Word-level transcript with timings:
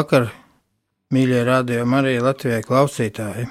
Labvakar, 0.00 0.30
mīļie 1.12 1.42
radio 1.44 1.82
arī 1.98 2.14
Latvijai 2.24 2.62
klausītāji! 2.64 3.42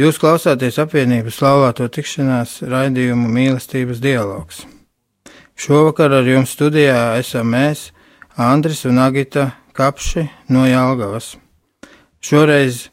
Jūs 0.00 0.16
klausāties 0.16 0.78
apvienības 0.80 1.36
laulāto 1.44 1.84
tikšanās 1.84 2.62
raidījumu 2.64 3.28
mīlestības 3.28 4.00
dialogs. 4.00 4.62
Šovakar 5.60 6.14
ar 6.16 6.24
jums 6.24 6.54
studijā 6.56 7.18
esam 7.20 7.52
mēs, 7.52 7.90
Andris 8.40 8.86
un 8.88 9.02
Agita 9.04 9.50
Kapši 9.76 10.24
no 10.48 10.64
Jālgavas. 10.64 11.34
Šoreiz 12.24 12.86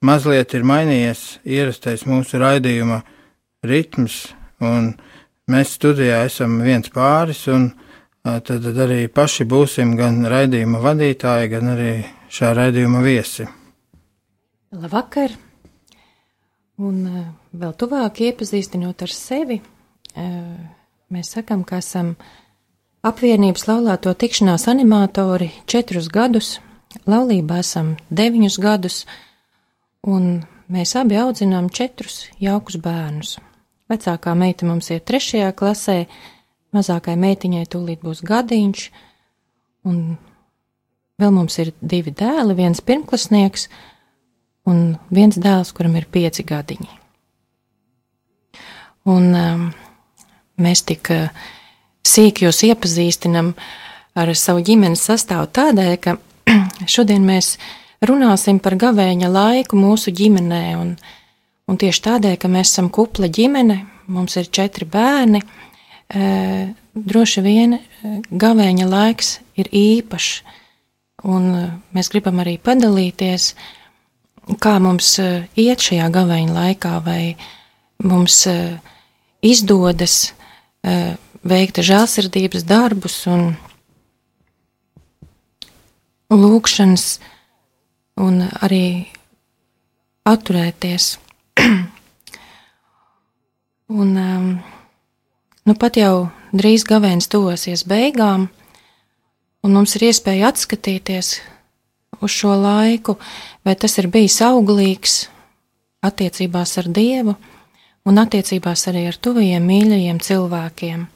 mazliet 0.00 0.56
ir 0.56 0.64
mainījies 0.64 1.42
ierastais 1.44 2.06
mūsu 2.08 2.40
raidījuma 2.40 3.02
ritms, 3.68 4.30
un 4.64 4.94
mēs 5.44 5.76
studijā 5.76 6.24
esam 6.24 6.56
viens 6.64 6.88
pāris, 6.88 7.44
un 7.52 7.74
tad 8.24 8.64
arī 8.64 9.04
paši 9.12 9.44
būsim 9.44 9.96
gan 9.98 10.22
raidījuma 10.24 10.80
vadītāji, 10.80 11.50
gan 11.52 11.74
arī 11.74 11.90
šā 12.32 12.54
raidījuma 12.56 13.02
viesi. 13.04 13.46
Labvakar! 14.74 15.34
Un 16.82 17.04
vēl 17.54 17.74
tuvāk 17.78 18.18
iepazīstinot 18.24 19.04
ar 19.06 19.12
sevi, 19.14 19.60
mēs 21.14 21.30
sakam, 21.36 21.62
ka 21.62 21.78
esam 21.78 22.14
apvienības 23.06 23.68
laulāto 23.68 24.10
tikšanās 24.18 24.66
animatori 24.72 25.52
četrus 25.70 26.08
gadus, 26.10 26.56
laulībā 27.06 27.60
esam 27.62 27.94
deviņus 28.10 28.58
gadus, 28.58 28.98
un 30.02 30.42
mēs 30.72 30.96
abi 30.98 31.20
audzinām 31.20 31.68
četrus 31.70 32.24
jaukus 32.42 32.80
bērnus. 32.82 33.36
Vecākā 33.92 34.32
meita 34.34 34.66
mums 34.66 34.88
ir 34.90 35.04
trešajā 35.04 35.52
klasē, 35.54 35.98
Mazākai 36.74 37.14
meitiņai 37.20 37.68
tūlīt 37.70 38.00
būs 38.02 38.24
gadiņš, 38.26 38.84
un 39.86 39.98
vēl 41.20 41.30
mums 41.34 41.58
ir 41.62 41.70
divi 41.78 42.10
dēli, 42.10 42.56
viens 42.58 42.82
pirmklasnieks 42.82 43.68
un 44.70 44.96
viens 45.14 45.38
dēls, 45.38 45.70
kuram 45.76 45.94
ir 46.00 46.08
pieci 46.10 46.42
gadiņi. 46.46 46.90
Un 49.14 49.28
um, 49.36 49.64
mēs 50.64 50.82
tik 50.88 51.10
uh, 51.14 51.28
sīki 52.02 52.48
jūs 52.48 52.64
iepazīstinam 52.66 53.52
ar 54.18 54.32
savu 54.34 54.64
ģimenes 54.64 55.04
sastāvu 55.04 55.50
tādēļ, 55.54 55.92
ka 56.00 56.16
šodien 56.94 57.22
mēs 57.28 57.54
runāsim 58.02 58.58
par 58.64 58.74
gavēņa 58.80 59.30
laiku 59.30 59.78
mūsu 59.78 60.10
ģimenē, 60.16 60.64
un, 60.80 60.96
un 61.70 61.78
tieši 61.78 62.02
tādēļ, 62.08 62.40
ka 62.40 62.50
mēs 62.50 62.72
esam 62.72 62.90
kupla 62.90 63.30
ģimene, 63.30 63.78
mums 64.10 64.40
ir 64.40 64.50
četri 64.50 64.88
bērni, 64.88 65.44
uh, 65.44 65.73
droši 66.12 67.42
vien 67.44 67.78
gavēņa 68.30 68.86
laiks 68.88 69.38
ir 69.58 69.70
īpašs, 69.72 70.42
un 71.24 71.48
mēs 71.94 72.10
gribam 72.12 72.42
arī 72.42 72.58
padalīties, 72.60 73.54
kā 74.60 74.76
mums 74.82 75.16
iet 75.56 75.80
šajā 75.80 76.10
gavēņa 76.12 76.54
laikā, 76.54 76.94
vai 77.04 77.34
mums 78.04 78.42
izdodas 79.44 80.34
veikt 81.44 81.80
žēlsirdības 81.80 82.66
darbus 82.68 83.18
un 83.30 83.54
lūkšanas, 86.34 87.06
un 88.20 88.44
arī 88.64 88.86
atturēties. 90.28 91.18
un 94.00 94.16
um, 94.16 94.46
Nu, 95.64 95.72
pat 95.72 95.96
jau 95.96 96.28
drīz 96.52 96.82
gavēns 96.84 97.30
tuvosies 97.32 97.86
beigām, 97.88 98.50
un 99.64 99.72
mums 99.72 99.94
ir 99.96 100.10
iespēja 100.10 100.50
atskatīties 100.52 101.30
uz 102.20 102.34
šo 102.34 102.52
laiku, 102.60 103.16
vai 103.64 103.72
tas 103.72 103.96
ir 103.96 104.10
bijis 104.12 104.36
auglīgs 104.44 105.22
attiecībās 106.04 106.76
ar 106.82 106.90
Dievu 106.92 107.32
un 108.04 108.20
attiecībās 108.20 108.84
arī 108.92 109.06
ar 109.08 109.16
tuvajiem 109.16 109.64
mīļajiem 109.64 110.20
cilvēkiem. 110.20 111.06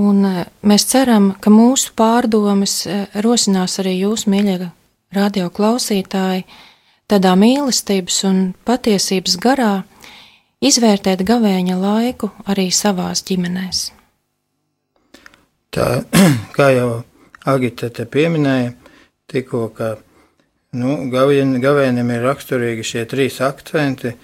Un 0.00 0.24
e, 0.28 0.44
mēs 0.60 0.84
ceram, 0.92 1.32
ka 1.40 1.50
mūsu 1.50 1.94
pārdomas 1.96 2.82
e, 2.84 2.98
rosinās 3.24 3.78
arī 3.80 3.96
jūs, 4.02 4.26
mīļie 4.30 4.68
radio 5.16 5.48
klausītāji, 5.50 6.44
tādā 7.10 7.32
mīlestības 7.32 8.20
un 8.28 8.42
patiesības 8.68 9.40
garā, 9.40 9.72
izvērtēt 10.60 11.24
gavēņa 11.26 11.76
laiku 11.80 12.30
arī 12.50 12.68
savās 12.74 13.24
ģimenēs. 13.28 13.88
Tā 15.74 15.88
kā 16.56 16.70
jau 16.74 16.90
Agita 17.48 17.88
te 17.88 18.04
pieminēja, 18.04 18.74
tikko, 19.30 19.70
ka 19.72 19.94
nu, 20.76 20.96
gavēnim 21.10 22.10
ir 22.12 22.26
raksturīgi 22.26 22.84
šie 22.84 23.04
trīs 23.08 23.38
akcenti 23.40 24.12
e, 24.12 24.16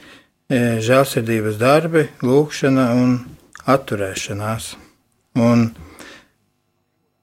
-žēlsirdības 0.89 1.57
darbi, 1.57 2.05
lūkšana 2.21 2.91
un 3.01 3.17
atturēšanās. 3.73 4.75
Un 5.41 5.71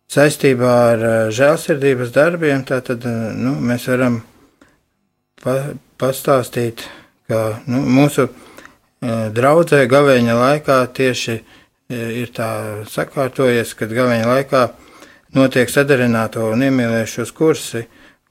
saistībā 0.09 0.74
ar 0.94 1.06
e, 1.06 1.13
žēlsirdības 1.38 2.16
darbiem 2.16 2.66
tātad, 2.66 3.06
e, 3.06 3.13
nu, 3.38 3.53
mēs 3.62 3.85
varam 3.91 4.24
pa, 5.44 5.59
pastāstīt, 6.01 6.88
ka 7.30 7.62
nu, 7.69 7.85
mūsu 7.85 8.31
draudzē 9.03 9.84
gavēņa 9.91 10.36
laikā 10.38 10.78
tieši 10.96 11.36
ir 11.94 12.31
tā 12.36 12.50
sakārtojies, 12.90 13.74
kad 13.75 13.91
gavēņa 13.94 14.30
laikā 14.30 14.64
notiek 15.36 15.69
sadarināto 15.69 16.46
un 16.53 16.64
iemīlējušos 16.68 17.34
kursi, 17.36 17.84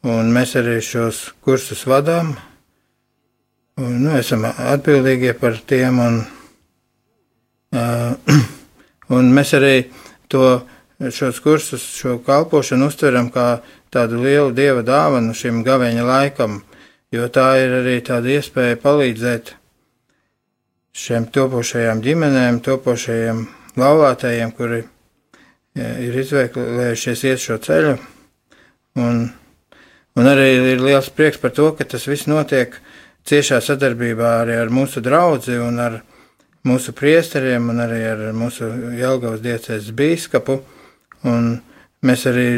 un 0.08 0.32
mēs 0.34 0.56
arī 0.58 0.78
šos 0.82 1.28
kursus 1.44 1.84
vadām, 1.86 2.32
un 3.82 3.98
nu, 4.04 4.16
esam 4.18 4.46
atbildīgie 4.48 5.34
par 5.38 5.58
tiem, 5.68 6.00
un, 6.02 6.20
uh, 7.76 8.36
un 9.16 9.32
mēs 9.36 9.54
arī 9.58 9.76
to, 10.32 10.62
šos 11.10 11.40
kursus, 11.42 11.82
šo 11.98 12.20
kalpošanu 12.22 12.86
uztveram 12.86 13.30
kā 13.34 13.62
tādu 13.92 14.20
lielu 14.22 14.52
dieva 14.54 14.84
dāvanu 14.86 15.34
šim 15.34 15.64
gavēņa 15.66 16.04
laikam, 16.06 16.60
jo 17.12 17.26
tā 17.28 17.48
ir 17.64 17.74
arī 17.80 17.96
tāda 18.06 18.30
iespēja 18.38 18.78
palīdzēt 18.82 19.56
šiem 20.92 21.26
topošajām 21.32 22.02
ģimenēm, 22.04 22.60
topošajiem 22.64 23.46
laulātajiem, 23.80 24.52
kuri 24.56 24.82
ir 25.76 26.18
izvēlējušies 26.20 27.24
iet 27.30 27.40
šo 27.40 27.56
ceļu. 27.64 27.94
Un, 29.00 29.22
un 30.20 30.28
arī 30.28 30.48
ir 30.74 30.84
liels 30.84 31.08
prieks 31.16 31.40
par 31.40 31.54
to, 31.56 31.70
ka 31.76 31.86
tas 31.88 32.04
viss 32.08 32.28
notiek 32.28 32.76
ciešā 33.28 33.62
sadarbībā 33.64 34.34
arī 34.42 34.58
ar 34.60 34.72
mūsu 34.74 35.00
draugu 35.04 35.56
un 35.64 35.80
ar 35.80 36.00
mūsu 36.68 36.92
priesteriem 36.94 37.72
un 37.72 37.80
arī 37.82 38.02
ar 38.10 38.24
mūsu 38.36 38.68
Jelgavas 38.98 39.40
diecēs 39.42 39.90
bīskapu. 39.96 40.60
Un 41.30 41.54
mēs 42.04 42.26
arī 42.28 42.48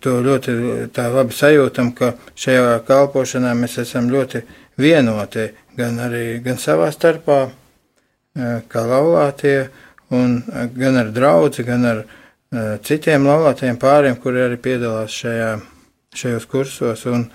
to 0.00 0.20
ļoti 0.24 0.56
labi 0.96 1.36
sajūtam, 1.36 1.92
ka 1.98 2.14
šajā 2.38 2.78
kalpošanā 2.88 3.52
mēs 3.58 3.76
esam 3.82 4.08
ļoti 4.10 4.44
vienoti 4.80 5.50
gan 5.76 5.98
arī 6.02 6.40
gan 6.44 6.58
savā 6.60 6.90
starpā, 6.92 7.38
kā 8.68 8.82
laulātie, 8.88 9.70
un 10.12 10.40
gan 10.76 10.98
ar 11.00 11.12
draugu, 11.12 11.64
gan 11.66 11.88
ar 11.88 12.04
citiem 12.84 13.26
laulātajiem 13.28 13.78
pāriem, 13.80 14.16
kuri 14.20 14.44
arī 14.46 14.58
piedalās 14.60 15.14
šajā, 15.16 15.50
šajos 16.16 16.46
kursos. 16.50 17.06
Un, 17.08 17.26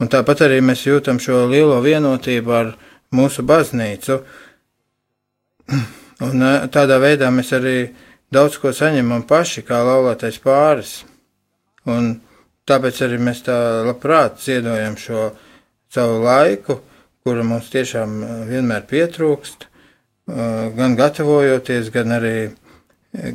un 0.00 0.12
tāpat 0.12 0.46
arī 0.46 0.62
mēs 0.64 0.86
jūtam 0.86 1.20
šo 1.20 1.44
lielo 1.50 1.78
vienotību 1.84 2.56
ar 2.56 2.72
mūsu 3.16 3.44
baznīcu. 3.46 4.20
Un 6.24 6.40
tādā 6.72 6.96
veidā 6.96 7.28
mēs 7.28 7.50
arī 7.52 7.90
daudz 8.32 8.54
ko 8.56 8.70
saņemam 8.72 9.26
paši, 9.28 9.60
kā 9.68 9.82
laulātais 9.84 10.38
pāris. 10.40 11.02
Un 11.84 12.14
tāpēc 12.64 13.02
arī 13.04 13.18
mēs 13.20 13.42
tā 13.44 13.56
labprāt 13.84 14.40
ziedojam 14.40 14.96
šo 14.96 15.26
savu 15.92 16.22
laiku, 16.24 16.78
kura 17.26 17.42
mums 17.42 17.72
tiešām 17.72 18.20
vienmēr 18.46 18.84
pietrūkst, 18.86 19.66
gan 20.76 20.94
gatavojoties, 20.98 21.90
gan 21.94 22.14
arī, 22.14 22.36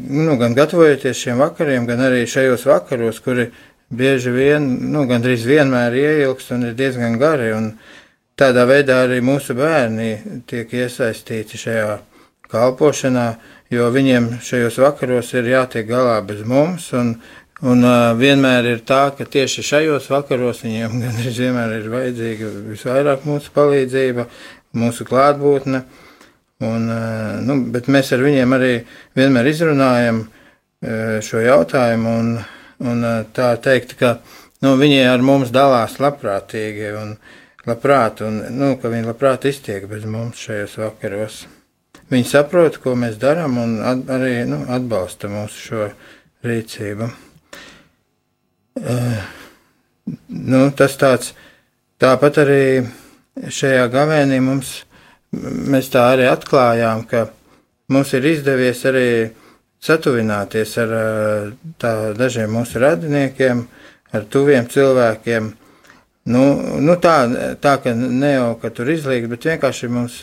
nu, 0.07 0.37
gan 0.39 0.55
gatavojoties 0.55 1.19
šiem 1.19 1.43
vakariem, 1.43 1.87
gan 1.89 2.05
arī 2.07 2.23
šajos 2.27 2.63
vakaros, 2.69 3.19
kuri 3.23 3.49
bieži 3.91 4.31
vien, 4.31 4.67
nu, 4.93 5.03
gandrīz 5.09 5.43
vienmēr 5.47 5.97
ieilgst 5.99 6.53
un 6.55 6.69
ir 6.69 6.77
diezgan 6.79 7.19
gari, 7.19 7.51
tādā 8.39 8.63
veidā 8.69 9.03
arī 9.05 9.19
mūsu 9.23 9.57
bērni 9.59 10.43
tiek 10.47 10.71
iesaistīti 10.71 11.59
šajā 11.59 11.97
kalpošanā, 12.51 13.27
jo 13.71 13.91
viņiem 13.91 14.37
šajos 14.43 14.79
vakaros 14.83 15.33
ir 15.35 15.51
jātiek 15.51 15.87
galā 15.87 16.19
bez 16.23 16.43
mums, 16.47 16.93
un, 16.95 17.17
un 17.67 17.85
uh, 17.85 18.11
vienmēr 18.17 18.69
ir 18.71 18.83
tā, 18.87 19.03
ka 19.17 19.25
tieši 19.29 19.63
šajos 19.65 20.09
vakaros 20.11 20.63
viņiem 20.65 20.97
gandrīz 21.03 21.41
vienmēr 21.43 21.75
ir 21.77 21.89
vajadzīga 21.93 22.51
visvairāk 22.71 23.27
mūsu 23.29 23.53
palīdzība, 23.55 24.25
mūsu 24.81 25.05
klātbūtne, 25.09 25.83
un, 26.65 26.89
uh, 26.89 27.37
nu, 27.45 27.59
bet 27.73 27.89
mēs 27.91 28.13
ar 28.15 28.25
viņiem 28.25 28.57
arī 28.57 28.73
vienmēr 29.17 29.51
izrunājam 29.51 30.23
uh, 30.25 31.19
šo 31.25 31.43
jautājumu, 31.45 32.17
un, 32.23 32.33
un 32.87 33.05
uh, 33.05 33.21
tā 33.35 33.53
teikt, 33.61 33.95
ka 33.99 34.17
nu, 34.65 34.75
viņi 34.81 35.05
ar 35.11 35.25
mums 35.25 35.53
dalās 35.53 35.99
labprātīgi, 36.01 36.91
un 36.97 37.15
labprāt, 37.69 38.23
un, 38.25 38.43
nu, 38.57 38.75
ka 38.81 38.89
viņi 38.89 39.09
labprāt 39.11 39.45
iztiek 39.49 39.85
bez 39.89 40.05
mums 40.09 40.41
šajos 40.41 40.79
vakaros. 40.81 41.43
Viņi 42.11 42.27
saprot, 42.27 42.81
ko 42.83 42.91
mēs 42.99 43.19
darām, 43.21 43.55
un 43.61 43.77
at, 43.87 44.01
arī 44.11 44.41
nu, 44.49 44.65
atbalsta 44.73 45.29
mūsu 45.31 45.67
šo 45.69 45.85
rīcību. 46.43 47.07
Nu, 48.75 50.61
tas 50.77 50.95
tāds, 50.99 51.33
tāpat 52.01 52.41
arī 52.41 52.63
šajā 53.51 53.85
gavēnī 53.91 54.39
mums, 54.43 54.81
mēs 55.31 55.91
tā 55.93 56.07
arī 56.13 56.27
atklājām, 56.31 57.05
ka 57.07 57.27
mums 57.91 58.13
ir 58.17 58.27
izdevies 58.31 58.83
arī 58.89 59.07
satuvināties 59.81 60.77
ar 60.81 60.95
tā, 61.81 61.93
dažiem 62.17 62.51
mūsu 62.55 62.81
radiniekiem, 62.81 63.65
ar 64.15 64.27
tuviem 64.31 64.67
cilvēkiem, 64.71 65.53
Nu, 66.29 66.41
nu 66.77 66.93
tā, 67.01 67.15
tā, 67.57 67.77
ka 67.81 67.95
ne 67.97 68.35
jau 68.35 68.49
ka 68.61 68.69
tur 68.69 68.91
izlīgs, 68.93 69.29
bet 69.31 69.45
vienkārši 69.49 69.87
mums 69.89 70.19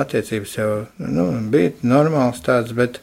attiecības 0.00 0.54
jau 0.56 0.68
nu, 1.04 1.26
bija 1.52 1.74
normāls 1.84 2.40
tāds, 2.40 2.72
bet 2.72 3.02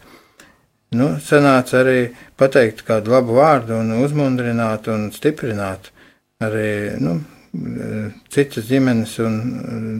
nu, 0.97 1.09
sanāca 1.21 1.81
arī 1.83 1.99
pateikt 2.39 2.85
kādu 2.87 3.13
labu 3.13 3.37
vārdu 3.37 3.77
un 3.77 3.91
uzmundrināt 3.99 4.89
un 4.89 5.09
stiprināt 5.13 5.91
arī 6.41 6.95
nu, 7.01 7.19
citas 8.29 8.67
ģimenes 8.69 9.15
un 9.25 9.39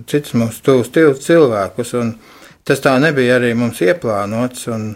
citas 0.10 0.36
mūsu 0.38 0.64
tuvus 0.66 1.24
cilvēkus. 1.26 1.94
Un 2.00 2.14
tas 2.66 2.82
tā 2.84 2.96
nebija 3.02 3.40
arī 3.40 3.54
mums 3.58 3.82
ieplānots 3.82 4.68
un 4.74 4.92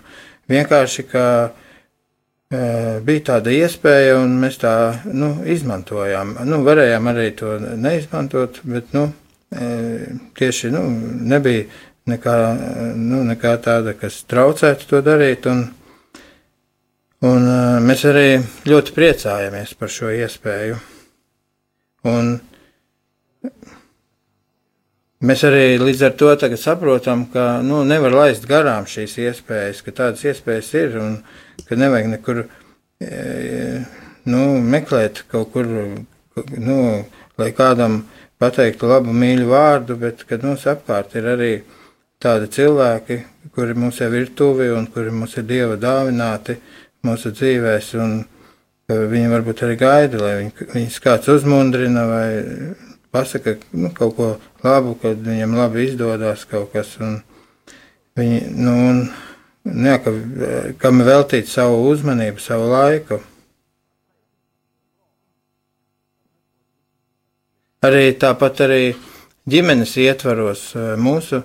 vienkārši, 0.51 1.05
ka 1.09 1.25
bija 3.05 3.25
tāda 3.31 3.53
iespēja, 3.53 4.19
un 4.21 4.37
mēs 4.41 4.59
tā 4.61 4.75
nu, 5.09 5.35
izmantojām. 5.49 6.37
Nu, 6.45 6.61
varējām 6.65 7.09
arī 7.09 7.31
to 7.37 7.55
neizmantot, 7.59 8.61
bet 8.69 8.93
nu, 8.93 9.07
tieši 10.37 10.73
nu, 10.73 10.83
nebija 11.33 11.65
nekā, 12.09 12.35
nu, 12.99 13.23
nekā 13.31 13.55
tāda, 13.63 13.95
kas 13.97 14.21
traucētu 14.29 14.89
to 14.89 15.01
darīt. 15.05 15.47
Un, 15.49 15.65
un 17.23 17.45
mēs 17.87 18.03
arī 18.09 18.27
ļoti 18.67 18.95
priecājamies 18.95 19.75
par 19.79 19.91
šo 19.91 20.11
iespēju. 20.13 20.79
Un 22.11 22.33
Mēs 25.23 25.39
arī 25.47 25.77
līdz 25.79 26.01
ar 26.03 26.15
to 26.19 26.31
saprotam, 26.59 27.21
ka 27.31 27.61
nu, 27.63 27.85
nevar 27.87 28.11
laist 28.11 28.43
garām 28.43 28.83
šīs 28.83 29.13
iespējas, 29.23 29.79
ka 29.85 29.93
tādas 29.95 30.23
iespējas 30.27 30.71
ir 30.75 30.97
un 30.99 31.13
ka 31.63 31.77
nevajag 31.79 32.09
nekur 32.11 32.41
e, 32.43 33.85
nu, 34.27 34.41
meklēt 34.59 35.23
kaut 35.31 35.53
kur, 35.53 35.69
nu, 36.59 36.79
lai 37.39 37.49
kādam 37.55 38.01
pateiktu 38.35 38.89
labu 38.91 39.15
mīļu 39.15 39.47
vārdu, 39.47 39.95
bet 40.01 40.25
kad 40.27 40.43
mums 40.43 40.67
apkārt 40.67 41.15
ir 41.15 41.29
arī 41.37 41.51
tādi 42.19 42.51
cilvēki, 42.57 43.21
kuri 43.55 43.79
mums 43.79 44.03
jau 44.03 44.11
ir 44.11 44.27
tuvi 44.35 44.73
un 44.75 44.91
kuri 44.91 45.15
mums 45.15 45.37
ir 45.39 45.47
dieva 45.47 45.79
dāvināti 45.79 46.57
mūsu 47.03 47.33
dzīvēs, 47.35 47.94
un 48.00 48.21
viņi 48.88 49.31
varbūt 49.31 49.63
arī 49.65 49.75
gaida, 49.79 50.19
lai 50.21 50.33
viņ, 50.39 50.50
viņus 50.73 51.00
kāds 51.03 51.29
uzmundrina 51.31 52.05
vai 52.07 52.27
pasaka 53.13 53.57
nu, 53.71 53.91
kaut 53.95 54.15
ko 54.17 54.29
labu, 54.63 54.95
kad 55.01 55.19
viņam 55.23 55.55
labi 55.57 55.88
izdodas 55.88 56.45
kaut 56.50 56.73
kas. 56.73 56.95
Viņi, 58.17 58.39
nu, 58.57 58.73
un, 58.89 59.03
jā, 59.85 60.00
ka, 60.03 60.13
kam 60.81 61.03
veltīt 61.05 61.50
savu 61.51 61.83
uzmanību, 61.91 62.41
savu 62.41 62.69
laiku. 62.71 63.19
Arī 67.83 68.13
tāpat 68.15 68.63
arī 68.63 68.83
ģimenes 69.50 69.97
ietvaros 70.00 70.69
mūsu 71.03 71.41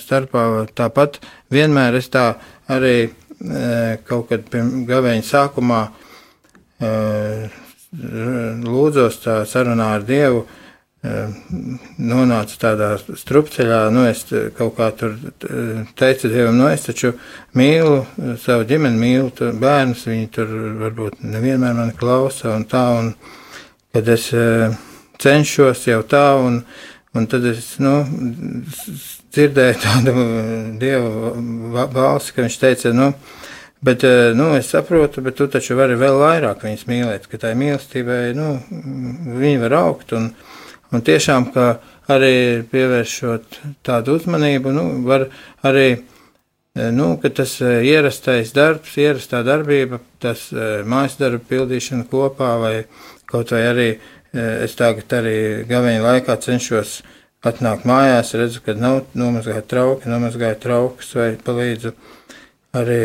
starpā, 0.00 0.64
tāpat 0.78 1.18
vienmēr 1.52 1.98
es 1.98 2.08
tā 2.12 2.32
arī 2.70 3.10
kaut 4.08 4.28
kad 4.30 4.44
pirms 4.50 4.86
gavēņa 4.88 5.26
sākumā 5.26 5.82
lūdzos 8.62 9.22
tā 9.22 9.42
sarunā 9.48 9.94
ar 9.96 10.04
Dievu, 10.06 10.44
nonācu 11.02 12.58
tādā 12.62 12.92
strupceļā, 13.00 13.80
nu 13.90 14.04
es 14.06 14.22
kaut 14.54 14.76
kā 14.76 14.92
tur 14.94 15.16
teicu 15.98 16.30
Dievam, 16.30 16.60
nu 16.60 16.68
es 16.70 16.86
taču 16.86 17.10
mīlu 17.58 18.04
savu 18.38 18.68
ģimeni, 18.70 19.00
mīlu 19.00 19.52
bērnus, 19.58 20.06
viņi 20.06 20.30
tur 20.30 20.52
varbūt 20.84 21.24
nevienmēr 21.26 21.74
mani 21.74 21.96
klausa 21.98 22.54
un 22.54 22.66
tā, 22.70 22.84
un 23.00 23.12
kad 23.92 24.08
es 24.14 24.30
cenšos 25.22 25.86
jau 25.90 26.04
tā, 26.06 26.24
un, 26.38 26.62
un 27.18 27.26
tad 27.26 27.50
es, 27.50 27.74
nu, 27.82 27.98
dzirdēju 29.34 29.82
tādu 29.82 30.14
Dieva 30.78 31.88
balsi, 31.90 32.30
ka 32.36 32.46
viņš 32.46 32.60
teica, 32.62 32.94
nu, 32.94 33.10
Bet, 33.82 34.04
nu, 34.38 34.52
es 34.54 34.68
saprotu, 34.70 35.24
bet 35.26 35.34
tu 35.40 35.48
taču 35.50 35.74
vari 35.74 35.96
vēl 35.98 36.20
vairāk 36.20 36.62
viņus 36.62 36.84
mīlēt, 36.86 37.24
ka 37.26 37.40
tā 37.42 37.50
mīlestībai, 37.58 38.20
nu, 38.38 38.52
viņi 39.40 39.62
var 39.64 39.74
augt 39.80 40.14
un, 40.14 40.28
Un 40.92 41.00
tiešām, 41.00 41.46
ka 41.54 41.78
arī 42.12 42.64
pievēršot 42.68 43.60
tādu 43.86 44.18
uzmanību, 44.18 44.72
nu, 44.76 44.84
var 45.06 45.24
arī, 45.64 46.02
eh, 46.76 46.90
nu, 46.92 47.14
tas 47.22 47.54
eh, 47.64 47.80
ierastais 47.88 48.52
darbs, 48.52 48.98
ierastā 49.00 49.40
darbība, 49.46 50.02
tas 50.20 50.50
eh, 50.52 50.82
mājas 50.84 51.16
darba 51.20 51.40
pildīšana 51.48 52.04
kopā 52.12 52.56
vai 52.60 52.74
kaut 53.26 53.54
vai 53.54 53.62
arī 53.70 53.92
es 54.32 54.72
tagad 54.72 55.12
arī 55.12 55.64
gaveņa 55.68 56.00
laikā 56.00 56.38
cenšos 56.40 57.02
atnākt 57.44 57.84
mājās, 57.84 58.30
redzu, 58.32 58.62
ka 58.64 58.72
nav 58.72 59.02
nomazgāja 59.12 59.60
trauki, 59.68 60.08
nomazgāja 60.08 60.56
traukus 60.56 61.10
vai 61.18 61.34
palīdzu 61.36 61.92
arī 62.76 63.04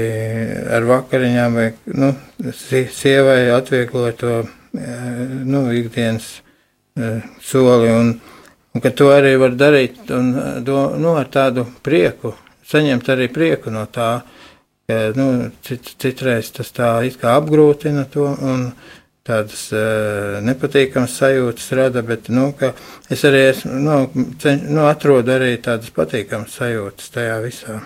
ar 0.72 0.88
vakariņām 0.88 1.60
vai, 1.60 1.68
nu, 2.00 2.14
sievai 2.56 3.50
atvieglot 3.52 4.20
to, 4.22 4.40
nu, 4.74 5.64
ikdienas 5.76 6.30
soli, 7.44 7.92
un, 7.92 8.14
un 8.74 8.84
ka 8.84 8.92
to 8.96 9.12
arī 9.14 9.36
var 9.42 9.58
darīt 9.60 10.12
un, 10.16 10.32
do, 10.66 10.84
nu, 10.98 11.16
ar 11.20 11.28
tādu 11.34 11.68
prieku, 11.84 12.34
saņemt 12.68 13.10
arī 13.14 13.28
prieku 13.34 13.74
no 13.74 13.86
tā, 13.92 14.22
ka 14.88 15.02
nu, 15.20 15.28
cit, 15.68 15.96
citreiz 16.00 16.52
tas 16.56 16.72
tā 16.72 16.94
apgrūtina 17.36 18.08
to 18.12 18.30
un 18.40 18.70
tādas 19.28 19.66
uh, 19.76 20.38
nepatīkamas 20.48 21.18
sajūtas 21.20 21.68
rada, 21.76 22.04
bet 22.08 22.30
nu, 22.32 22.54
es 23.12 23.26
arī 23.28 23.42
esmu, 23.50 23.82
nu, 23.84 23.98
ceņ, 24.40 24.64
nu, 24.72 24.86
atrodu 24.88 25.36
arī 25.36 25.58
tādas 25.60 25.92
patīkamas 25.92 26.56
sajūtas 26.56 27.12
tajā 27.12 27.36
visā. 27.44 27.82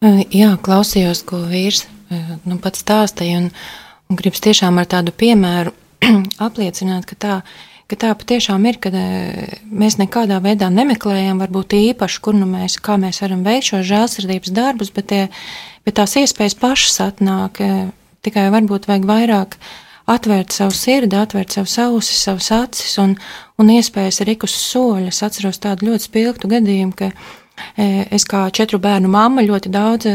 Jā, 0.00 0.54
klausījos, 0.64 1.18
ko 1.28 1.42
vīrs 1.44 1.82
nu, 2.48 2.54
pats 2.64 2.80
stāstīja, 2.80 3.42
un, 3.42 3.48
un 4.08 4.16
gribas 4.16 4.40
tiešām 4.40 4.78
ar 4.80 4.86
tādu 4.88 5.12
piemēru 5.12 5.74
apliecināt, 6.46 7.04
ka 7.04 7.18
tā, 7.20 7.34
ka 7.84 7.98
tā 8.00 8.14
patiešām 8.16 8.64
ir, 8.70 8.78
ka 8.80 8.88
e, 8.96 9.58
mēs 9.68 9.98
nekādā 10.00 10.38
veidā 10.40 10.70
nemeklējam, 10.72 11.42
varbūt 11.44 11.76
īpaši, 11.76 12.22
kur 12.24 12.38
nu 12.38 12.48
mēs, 12.48 12.78
kā 12.80 12.96
mēs 13.02 13.20
varam 13.20 13.42
veikt 13.44 13.68
šos 13.68 13.84
žēlsirdības 13.90 14.54
darbus, 14.56 14.92
bet, 14.96 15.10
tie, 15.12 15.20
bet 15.84 15.98
tās 16.00 16.16
iespējas 16.16 16.56
pašas 16.62 16.96
atnāk, 17.10 17.60
tikai 18.24 18.46
varbūt 18.56 18.88
vajag 18.88 19.04
vairāk 19.10 19.58
atvērt 20.08 20.56
savu 20.56 20.72
sirdi, 20.80 21.20
atvērt 21.20 21.58
savus 21.58 21.76
ausis, 21.84 22.24
savus 22.24 22.48
acis 22.56 22.96
un, 23.04 23.18
un 23.60 23.76
iespējas 23.76 24.24
arī 24.24 24.38
uz 24.48 24.56
soļa. 24.56 25.12
Es 25.12 25.20
atceros 25.28 25.60
tādu 25.60 25.92
ļoti 25.92 26.08
spilgtu 26.08 26.54
gadījumu, 26.56 26.96
ka 26.96 27.12
es 27.76 28.24
kā 28.28 28.46
četru 28.50 28.78
bērnu 28.82 29.08
mamma 29.08 29.42
ļoti 29.46 29.72
daudz 29.72 30.08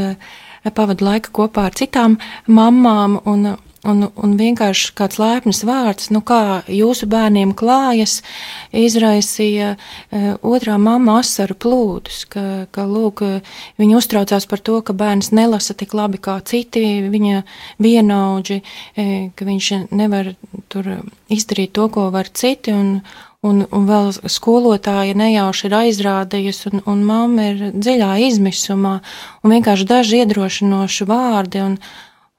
pavadu 0.73 1.05
laiku 1.05 1.33
kopā 1.41 1.67
ar 1.69 1.77
citām 1.77 2.17
mamām, 2.47 3.19
un 3.25 3.55
un, 3.87 4.07
un 4.15 4.35
vienkārši 4.39 4.93
kāds 4.97 5.19
lēpnis 5.21 5.63
vārds, 5.67 6.09
nu 6.13 6.21
kā 6.25 6.63
jūsu 6.71 7.07
bērniem 7.11 7.53
klājas, 7.57 8.19
izraisīja 8.75 9.75
uh, 9.75 10.25
otrā 10.45 10.77
mamma 10.81 11.19
asaru 11.21 11.57
plūdus, 11.57 12.23
ka, 12.31 12.45
ka 12.75 12.87
lūk, 12.89 13.23
viņa 13.81 13.99
uztraucās 13.99 14.49
par 14.49 14.63
to, 14.65 14.79
ka 14.85 14.95
bērns 14.97 15.31
nelasa 15.35 15.77
tik 15.77 15.95
labi 15.97 16.21
kā 16.21 16.39
citi 16.45 17.05
viņa 17.11 17.45
vienaudži, 17.83 18.61
uh, 18.61 19.13
ka 19.35 19.47
viņš 19.47 19.71
nevar 19.95 20.33
tur 20.71 20.91
izdarīt 21.31 21.75
to, 21.75 21.87
ko 21.93 22.09
var 22.13 22.29
citi, 22.33 22.73
un, 22.73 22.99
un, 23.45 23.63
un 23.69 23.85
vēl 23.89 24.11
skolotāja 24.31 25.15
nejauši 25.17 25.69
ir 25.69 25.77
aizrādījusi, 25.79 26.71
un, 26.71 26.83
un 26.91 27.05
mamma 27.07 27.49
ir 27.51 27.63
dziļā 27.75 28.11
izmisumā, 28.29 28.97
un 29.43 29.55
vienkārši 29.55 29.87
daži 29.89 30.23
iedrošinoši 30.23 31.07
vārdi, 31.09 31.63
un, 31.65 31.77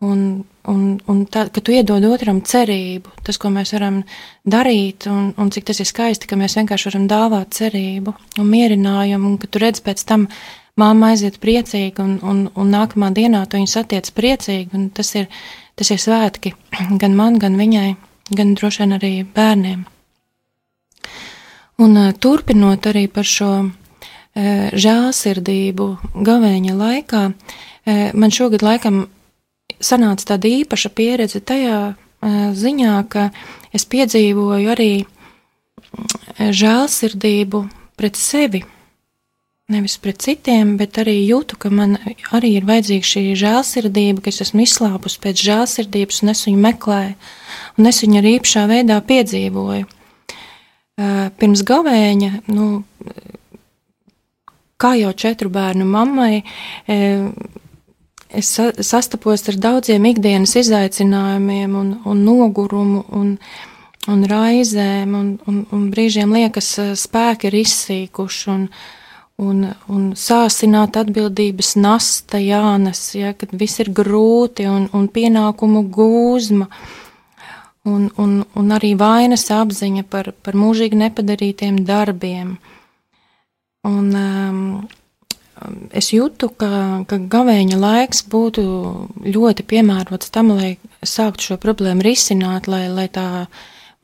un, 0.05 0.45
un, 0.69 0.81
un 1.09 1.23
tā, 1.31 1.47
ka 1.53 1.63
tu 1.65 1.73
iedod 1.73 2.05
otram 2.05 2.43
cerību, 2.45 3.15
tas, 3.25 3.39
ko 3.41 3.51
mēs 3.53 3.73
varam 3.77 4.03
darīt, 4.45 5.09
un, 5.09 5.31
un 5.41 5.53
cik 5.53 5.71
tas 5.71 5.81
ir 5.81 5.89
skaisti, 5.89 6.29
ka 6.29 6.37
mēs 6.37 6.59
vienkārši 6.59 6.91
varam 6.91 7.07
dāvāt 7.11 7.57
cerību 7.57 8.15
un 8.41 8.51
mierinājumu, 8.51 9.33
un 9.33 9.39
ka 9.41 9.49
tu 9.49 9.63
redz 9.63 9.81
pēc 9.85 10.05
tam 10.09 10.29
māma 10.77 11.15
aiziet 11.15 11.41
priecīgi, 11.41 11.97
un, 12.05 12.19
un, 12.21 12.45
un 12.53 12.75
nākamā 12.75 13.11
dienā 13.17 13.47
tu 13.47 13.57
viņu 13.57 13.73
satiec 13.73 14.13
priecīgi, 14.13 14.69
un 14.77 14.91
tas 14.93 15.15
ir, 15.17 15.31
tas 15.77 15.93
ir 15.95 16.03
svētki 16.03 16.53
gan 17.01 17.17
man, 17.17 17.41
gan 17.41 17.57
viņai, 17.57 17.97
gan 18.37 18.55
droši 18.59 18.85
vien 18.85 18.97
arī 18.99 19.15
bērniem. 19.25 19.87
Un 21.81 21.99
turpinot 22.21 22.87
arī 22.89 23.05
par 23.13 23.29
šo 23.29 23.51
žēlsirdību 24.37 25.87
gavēņa 26.25 26.77
laikā, 26.77 27.21
man 28.17 28.33
šogad 28.33 28.65
laikam 28.65 29.05
sanāca 29.81 30.33
tāda 30.33 30.51
īpaša 30.63 30.91
pieredze 30.97 31.41
tajā 31.41 31.95
ziņā, 32.57 32.95
ka 33.09 33.31
es 33.77 33.85
piedzīvoju 33.89 34.73
arī 34.73 34.93
žēlsirdību 36.39 37.63
pret 37.97 38.19
sevi. 38.19 38.65
Nevis 39.67 39.97
pret 39.99 40.21
citiem, 40.23 40.77
bet 40.79 40.95
arī 41.03 41.17
jūtu, 41.27 41.57
ka 41.59 41.73
man 41.75 41.97
arī 42.37 42.53
ir 42.55 42.67
vajadzīga 42.69 43.09
šī 43.09 43.23
žēlsirdība, 43.41 44.23
ka 44.23 44.31
es 44.31 44.45
esmu 44.45 44.63
izslāpus 44.63 45.17
pēc 45.19 45.43
žēlsirdības 45.43 46.23
un 46.23 46.31
es 46.31 46.45
viņu 46.47 46.61
meklēju, 46.63 47.17
un 47.75 47.91
es 47.91 47.99
viņu 48.05 48.21
arī 48.21 48.37
īpašā 48.39 48.63
veidā 48.71 49.01
piedzīvoju. 49.09 49.89
Pirms 51.41 51.65
gavēņa, 51.67 52.31
nu, 52.55 52.69
kā 54.79 54.95
jau 55.01 55.11
četru 55.19 55.51
bērnu 55.51 55.89
mammai, 55.91 56.45
es 58.29 58.51
sastapos 58.89 59.47
ar 59.51 59.59
daudziem 59.61 60.05
ikdienas 60.11 60.57
izaicinājumiem 60.59 61.79
un, 61.79 61.95
un 62.05 62.23
nogurumu 62.27 63.05
un, 63.17 63.33
un 64.09 64.27
raizēm, 64.31 65.15
un, 65.15 65.33
un, 65.47 65.65
un 65.73 65.89
brīžiem 65.93 66.35
liekas, 66.37 66.71
eh, 66.83 66.93
spēki 66.99 67.51
ir 67.51 67.61
izsīkuši. 67.63 68.51
Un, 68.53 68.69
un, 69.37 69.65
un 69.93 70.05
sāsināt 70.17 70.97
atbildības 70.97 71.75
nasta 71.77 72.41
jānes, 72.41 73.11
ja, 73.19 73.35
kad 73.37 73.51
viss 73.53 73.83
ir 73.85 73.93
grūti 73.93 74.65
un, 74.71 74.87
un 74.97 75.11
pienākumu 75.13 75.85
gūzma. 75.93 76.71
Uh, 76.71 77.03
un, 77.87 78.11
un, 78.17 78.41
un 78.55 78.75
arī 78.75 78.95
vainas 78.99 79.47
apziņa 79.55 80.07
par, 80.11 80.33
par 80.43 80.59
mūžīgi 80.59 80.99
nepadarītiem 81.05 81.85
darbiem. 81.87 82.57
Un, 83.87 84.09
um, 84.11 84.36
es 85.95 86.11
jūtu, 86.15 86.51
ka, 86.59 86.71
ka 87.09 87.19
gavēņa 87.33 87.79
laiks 87.81 88.25
būtu 88.33 88.65
ļoti 89.27 89.67
piemērots 89.67 90.33
tam, 90.35 90.55
lai 90.57 90.77
sāktu 91.07 91.51
šo 91.51 91.59
problēmu 91.63 92.05
risināt, 92.07 92.69
lai, 92.71 92.87
lai 92.93 93.09
tā 93.13 93.47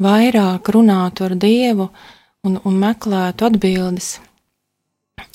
vairāk 0.03 0.73
runātu 0.75 1.27
ar 1.29 1.37
Dievu 1.39 1.89
un, 2.47 2.59
un 2.63 2.81
meklētu 2.83 3.49
atbildes. 3.49 4.17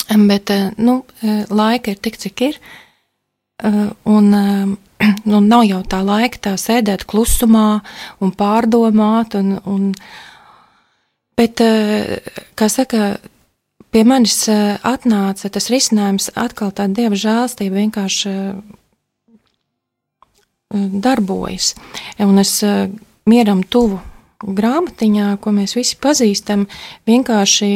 Bet, 0.08 0.52
nu, 0.80 1.02
laika 1.52 1.92
ir 1.92 1.98
tik, 2.00 2.16
cik 2.20 2.44
ir, 2.48 2.60
un 4.08 4.78
nu, 5.30 5.40
nav 5.40 5.64
jau 5.66 5.80
tā 5.86 6.00
laika 6.04 6.40
tā 6.48 6.54
sēdēt 6.58 7.06
klusumā 7.08 7.80
un 8.24 8.32
pārdomāt. 8.34 9.36
Un, 9.38 9.58
un, 9.68 9.90
bet, 11.38 11.62
eh, 11.64 12.18
kā 12.58 12.70
saka, 12.72 13.16
pie 13.92 14.04
manis 14.04 14.44
atnāca 14.48 15.50
tas 15.52 15.70
risinājums 15.72 16.30
atkal 16.36 16.72
tā 16.76 16.88
dieva 16.92 17.16
žēlstība 17.18 17.82
vienkārši 17.82 18.34
darbojas. 20.74 21.74
Un 22.20 22.38
es 22.42 22.58
mieram 23.28 23.62
tuvu 23.64 24.00
grāmatiņā, 24.44 25.32
ko 25.42 25.52
mēs 25.56 25.74
visi 25.78 25.96
pazīstam, 26.00 26.66
vienkārši 27.08 27.70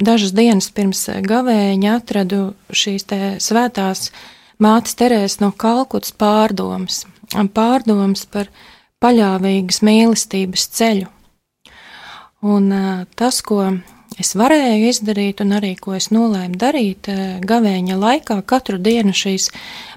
dažas 0.00 0.32
dienas 0.34 0.70
pirms 0.74 1.04
gavēņa 1.26 1.94
atradu 2.00 2.42
šīs 2.72 3.06
svētās 3.44 4.10
mātes 4.60 4.96
Terēs 4.98 5.38
no 5.40 5.52
Kalkutas 5.52 6.12
pārdomas, 6.16 7.04
pārdomas 7.54 8.26
par 8.26 8.50
paļāvīgas 9.00 9.80
mīlestības 9.86 10.66
ceļu. 10.76 11.08
Un 12.40 12.72
tas, 13.20 13.42
ko 13.44 13.62
es 14.18 14.32
varēju 14.38 14.88
izdarīt, 14.90 15.42
un 15.44 15.54
arī 15.58 15.74
ko 15.78 15.94
es 15.98 16.10
nolēmu 16.14 16.58
darīt 16.60 17.10
gavēņa 17.46 17.98
laikā, 18.00 18.40
katru 18.48 18.80
dienu 18.82 19.14
šīs 19.16 19.50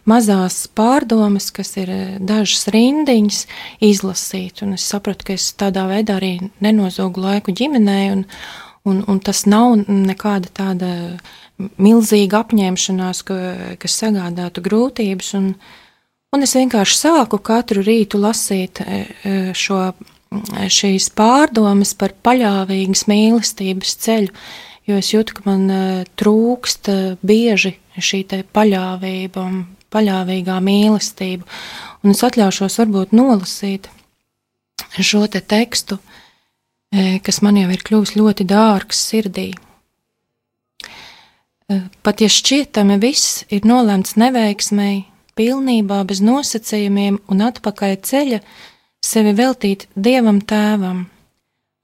mazās 0.10 0.68
pārdomas, 0.76 1.50
kas 1.56 1.76
ir 1.82 1.92
dažas 2.20 2.68
rindiņas, 2.74 3.46
izlasīt. 3.84 4.62
Un 4.66 4.76
es 4.78 4.86
sapratu, 4.90 5.30
ka 5.30 5.38
es 5.38 5.50
tādā 5.58 5.88
veidā 5.90 6.20
arī 6.20 6.36
nenozogu 6.64 7.24
laiku 7.24 7.56
ģimenei, 7.56 8.12
un, 8.14 8.26
un, 8.86 9.04
un 9.08 9.24
tas 9.24 9.46
nav 9.50 9.80
nekāda 9.88 10.52
tāda 10.62 10.92
milzīga 11.58 12.44
apņemšanās, 12.44 13.24
ka, 13.28 13.38
kas 13.82 13.98
sagādātu 14.02 14.64
grūtības. 14.66 15.34
Un, 15.40 15.54
un 16.34 16.46
es 16.46 16.56
vienkārši 16.58 17.00
sāku 17.06 17.40
katru 17.44 17.84
rītu 17.86 18.22
lasīt 18.22 18.82
e, 18.84 19.04
e, 19.24 19.36
šo, 19.58 19.86
šīs 20.72 21.10
pārdomas 21.18 21.94
par 21.98 22.16
paļāvīgas 22.26 23.06
mīlestības 23.10 23.96
ceļu, 24.04 24.32
jo 24.90 25.00
es 25.00 25.12
jūtu, 25.14 25.38
ka 25.38 25.46
man 25.48 25.66
e, 25.72 25.82
trūkst 26.20 26.90
bieži 27.24 27.76
šī 27.98 28.24
paļāvība 28.54 29.44
un 29.44 29.60
paļāvīgā 29.94 30.58
mīlestība. 30.64 31.46
Un 32.04 32.16
es 32.16 32.24
atļaušos 32.26 32.80
varbūt 32.82 33.14
nolasīt 33.16 33.90
šo 35.00 35.26
te 35.32 35.42
tekstu, 35.42 36.00
kas 36.94 37.42
man 37.46 37.58
jau 37.58 37.70
ir 37.74 37.86
kļuvis 37.86 38.16
ļoti 38.18 38.46
dārgs 38.50 39.00
sirdī. 39.10 39.52
Pat 42.04 42.22
ja 42.22 42.30
šķietami 42.30 43.00
viss 43.02 43.44
ir 43.54 43.66
nolemts 43.66 44.18
neveiksmēji, 44.20 45.06
pilnībā 45.38 46.04
bez 46.10 46.22
nosacījumiem 46.22 47.20
un 47.32 47.46
atpakaļ 47.48 47.96
ceļa, 48.06 48.40
sevi 49.04 49.34
veltīt 49.36 49.88
Dievam 49.96 50.40
Tēvam, 50.42 51.04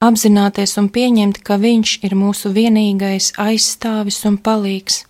apzināties 0.04 0.78
un 0.82 0.88
pieņemt, 0.96 1.42
ka 1.44 1.60
Viņš 1.60 2.00
ir 2.08 2.16
mūsu 2.16 2.54
vienīgais 2.56 3.34
aizstāvis 3.38 4.24
un 4.30 4.40
palīgs, 4.40 5.04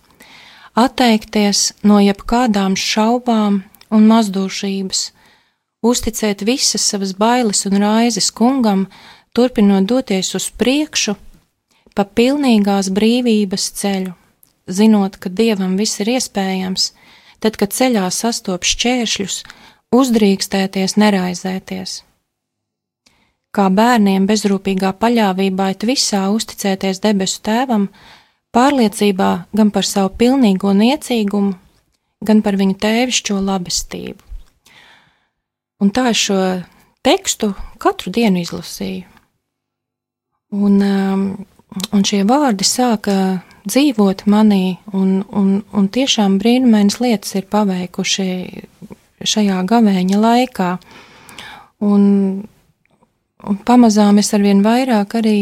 atteikties 0.74 1.72
no 1.86 2.00
jebkādām 2.02 2.76
šaubām 2.76 3.62
un 3.90 4.06
mazdūšības, 4.10 5.02
uzticēt 5.86 6.44
visas 6.46 6.84
savas 6.92 7.14
bailes 7.14 7.64
un 7.70 7.80
raizes 7.80 8.30
kungam, 8.30 8.88
turpinot 9.32 9.86
doties 9.86 10.34
uz 10.34 10.50
priekšu 10.50 11.16
pa 11.94 12.04
pilnīgās 12.04 12.90
brīvības 12.94 13.70
ceļu 13.80 14.16
zinot, 14.70 15.16
ka 15.16 15.28
dievam 15.28 15.76
viss 15.76 16.00
ir 16.00 16.14
iespējams, 16.16 16.90
tad, 17.42 17.56
kad 17.60 17.74
ceļā 17.74 18.06
sastop 18.14 18.66
šķēršļus, 18.66 19.42
uzdrīkstēties, 19.94 20.94
neraizēties. 21.00 21.96
Kā 23.50 23.66
bērniem 23.74 24.28
bezrūpīgā 24.30 24.92
paļāvībā 25.02 25.72
it 25.74 25.86
visā 25.88 26.28
uzticēties 26.30 27.02
debesu 27.02 27.40
tēvam, 27.46 27.88
pārliecībā 28.54 29.30
gan 29.56 29.72
par 29.74 29.86
savu 29.86 30.12
pilnīgo 30.22 30.70
niecīgumu, 30.78 31.56
gan 32.22 32.42
par 32.46 32.58
viņu 32.60 32.78
tēvišķo 32.78 33.40
labestību. 33.42 34.22
Un 35.80 35.90
tā 35.90 36.10
es 36.12 36.22
šo 36.28 36.38
tekstu 37.02 37.54
katru 37.80 38.12
dienu 38.14 38.44
izlasīju. 38.44 39.06
Un, 40.50 40.80
um, 40.82 41.22
un 41.94 42.02
šie 42.06 42.22
vārdi 42.26 42.66
sāka 42.66 43.14
dzīvot 43.66 44.26
manī, 44.30 44.78
un, 44.94 45.22
un, 45.26 45.62
un 45.74 45.86
tiešām 45.90 46.38
brīnumainas 46.42 46.98
lietas 47.02 47.34
ir 47.38 47.46
paveikuši 47.50 48.28
šajā 49.24 49.60
gavēņa 49.68 50.20
laikā. 50.20 50.70
Un, 51.80 52.02
un 53.44 53.62
pamazām 53.66 54.20
es 54.20 54.32
arvien 54.36 54.64
vairāk 54.64 55.16
arī 55.20 55.38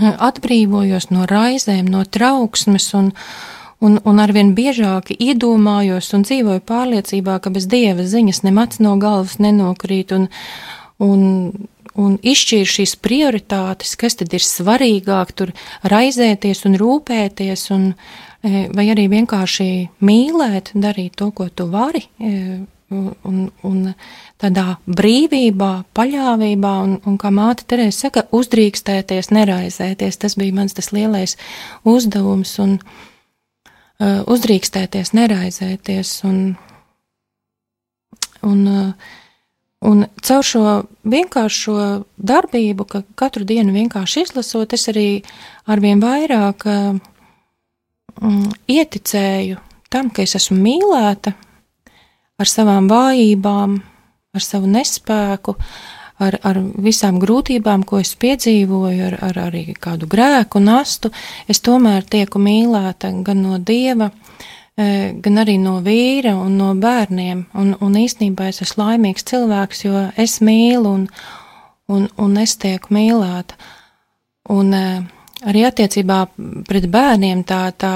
atbrīvojos 0.00 1.10
no 1.12 1.26
raizēm, 1.28 1.88
no 1.90 2.04
trauksmes, 2.04 2.88
un, 2.96 3.12
un, 3.84 3.98
un 4.04 4.22
arvien 4.22 4.54
biežāk 4.56 5.12
iedomājos 5.18 6.12
un 6.16 6.24
dzīvoju 6.26 6.64
pārliecībā, 6.66 7.38
ka 7.40 7.52
bez 7.54 7.68
dieva 7.70 8.06
ziņas 8.08 8.42
nemats 8.46 8.80
no 8.80 8.96
galvas 9.00 9.38
nenokrīt, 9.42 10.14
un, 10.16 10.28
un, 11.04 11.24
un 11.94 12.18
izšķīru 12.22 12.70
šīs 12.76 12.96
prioritātes, 13.04 13.94
kas 14.00 14.18
tad 14.20 14.34
ir 14.34 14.44
svarīgāk, 14.44 15.34
tur 15.36 15.54
raizēties 15.84 16.64
un 16.68 16.78
rūpēties, 16.80 17.68
un, 17.76 17.90
vai 18.44 18.84
arī 18.92 19.06
vienkārši 19.08 19.68
mīlēt, 20.04 20.74
darīt 20.76 21.16
to, 21.16 21.30
ko 21.32 21.48
tu 21.48 21.64
vari, 21.72 22.02
e, 22.20 22.32
un, 22.92 23.38
un 23.64 23.78
tādā 24.40 24.76
brīvībā, 24.84 25.70
paļāvībā, 25.96 26.72
un, 26.84 26.98
un 27.08 27.16
kā 27.20 27.30
māte 27.34 27.66
Terēza 27.70 28.06
saka, 28.06 28.26
uzdrīkstēties, 28.36 29.30
neraizēties. 29.34 30.20
Tas 30.20 30.36
bija 30.40 30.56
mans 30.60 30.76
tas 30.76 30.92
lielais 30.94 31.36
uzdevums, 31.88 32.52
un 32.62 32.76
uh, 32.78 34.20
uzdrīkstēties, 34.30 35.14
neraizēties, 35.16 36.12
un, 36.28 36.40
un, 38.44 38.60
uh, 38.68 39.16
un 39.88 40.04
caur 40.20 40.44
šo 40.44 40.76
vienkāršo 41.16 41.78
darbību, 42.20 42.88
ka 42.90 43.02
katru 43.18 43.48
dienu 43.48 43.74
vienkārši 43.76 44.28
izlasot, 44.28 44.76
es 44.76 44.88
arī 44.92 45.08
arvien 45.70 46.04
vairāk 46.04 46.68
uh, 46.68 47.02
ieticēju 48.20 49.58
tam, 49.90 50.10
ka 50.10 50.24
es 50.24 50.34
esmu 50.38 50.58
mīlēta, 50.58 51.34
ar 52.40 52.50
savām 52.50 52.88
vājībām, 52.90 53.76
ar 54.34 54.42
savu 54.42 54.70
nespēku, 54.70 55.54
ar, 56.22 56.38
ar 56.46 56.58
visām 56.82 57.20
grūtībām, 57.22 57.84
ko 57.86 58.00
es 58.02 58.14
piedzīvoju, 58.18 59.10
ar, 59.10 59.18
ar 59.28 59.40
arī 59.48 59.66
kādu 59.80 60.08
grēku 60.10 60.62
nastu, 60.62 61.12
es 61.50 61.62
tomēr 61.64 62.06
tieku 62.10 62.42
mīlēta 62.42 63.12
gan 63.26 63.42
no 63.44 63.58
dieva, 63.58 64.10
e, 64.76 65.14
gan 65.22 65.42
arī 65.44 65.56
no 65.62 65.78
vīra 65.84 66.34
un 66.40 66.58
no 66.58 66.72
bērniem. 66.78 67.46
Un, 67.54 67.74
un 67.80 67.98
īstenībā 68.02 68.50
es 68.50 68.62
esmu 68.66 68.88
laimīgs 68.88 69.26
cilvēks, 69.30 69.86
jo 69.86 70.06
es 70.16 70.40
mīlu 70.42 70.94
un, 70.98 71.08
un, 71.90 72.08
un 72.18 72.38
es 72.42 72.58
tieku 72.62 72.94
mīlēta. 72.94 73.58
Un 74.54 74.74
e, 74.74 74.86
arī 75.44 75.64
attiecībā 75.68 76.20
pret 76.68 76.88
bērniem 76.92 77.44
tā, 77.48 77.66
tā 77.76 77.94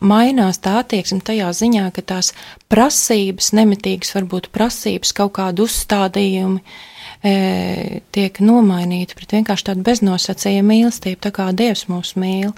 mainās 0.00 0.60
tā 0.62 0.78
attieksme 0.82 1.20
tajā 1.24 1.50
ziņā, 1.54 1.88
ka 1.94 2.04
tās 2.06 2.32
prasības, 2.70 3.52
nemitīgas 3.56 4.14
varbūt 4.16 4.50
prasības, 4.54 5.14
kaut 5.16 5.34
kādu 5.38 5.66
uzstādījumi 5.66 6.60
e, 6.62 8.02
tiek 8.14 8.42
nomainīti 8.44 9.18
pret 9.18 9.38
vienkārši 9.38 9.70
tādu 9.70 9.86
beznosacījumu 9.88 10.68
mīlestību, 10.72 11.22
tā 11.26 11.32
kā 11.34 11.48
Dievs 11.56 11.88
mūs 11.90 12.14
mīl. 12.20 12.52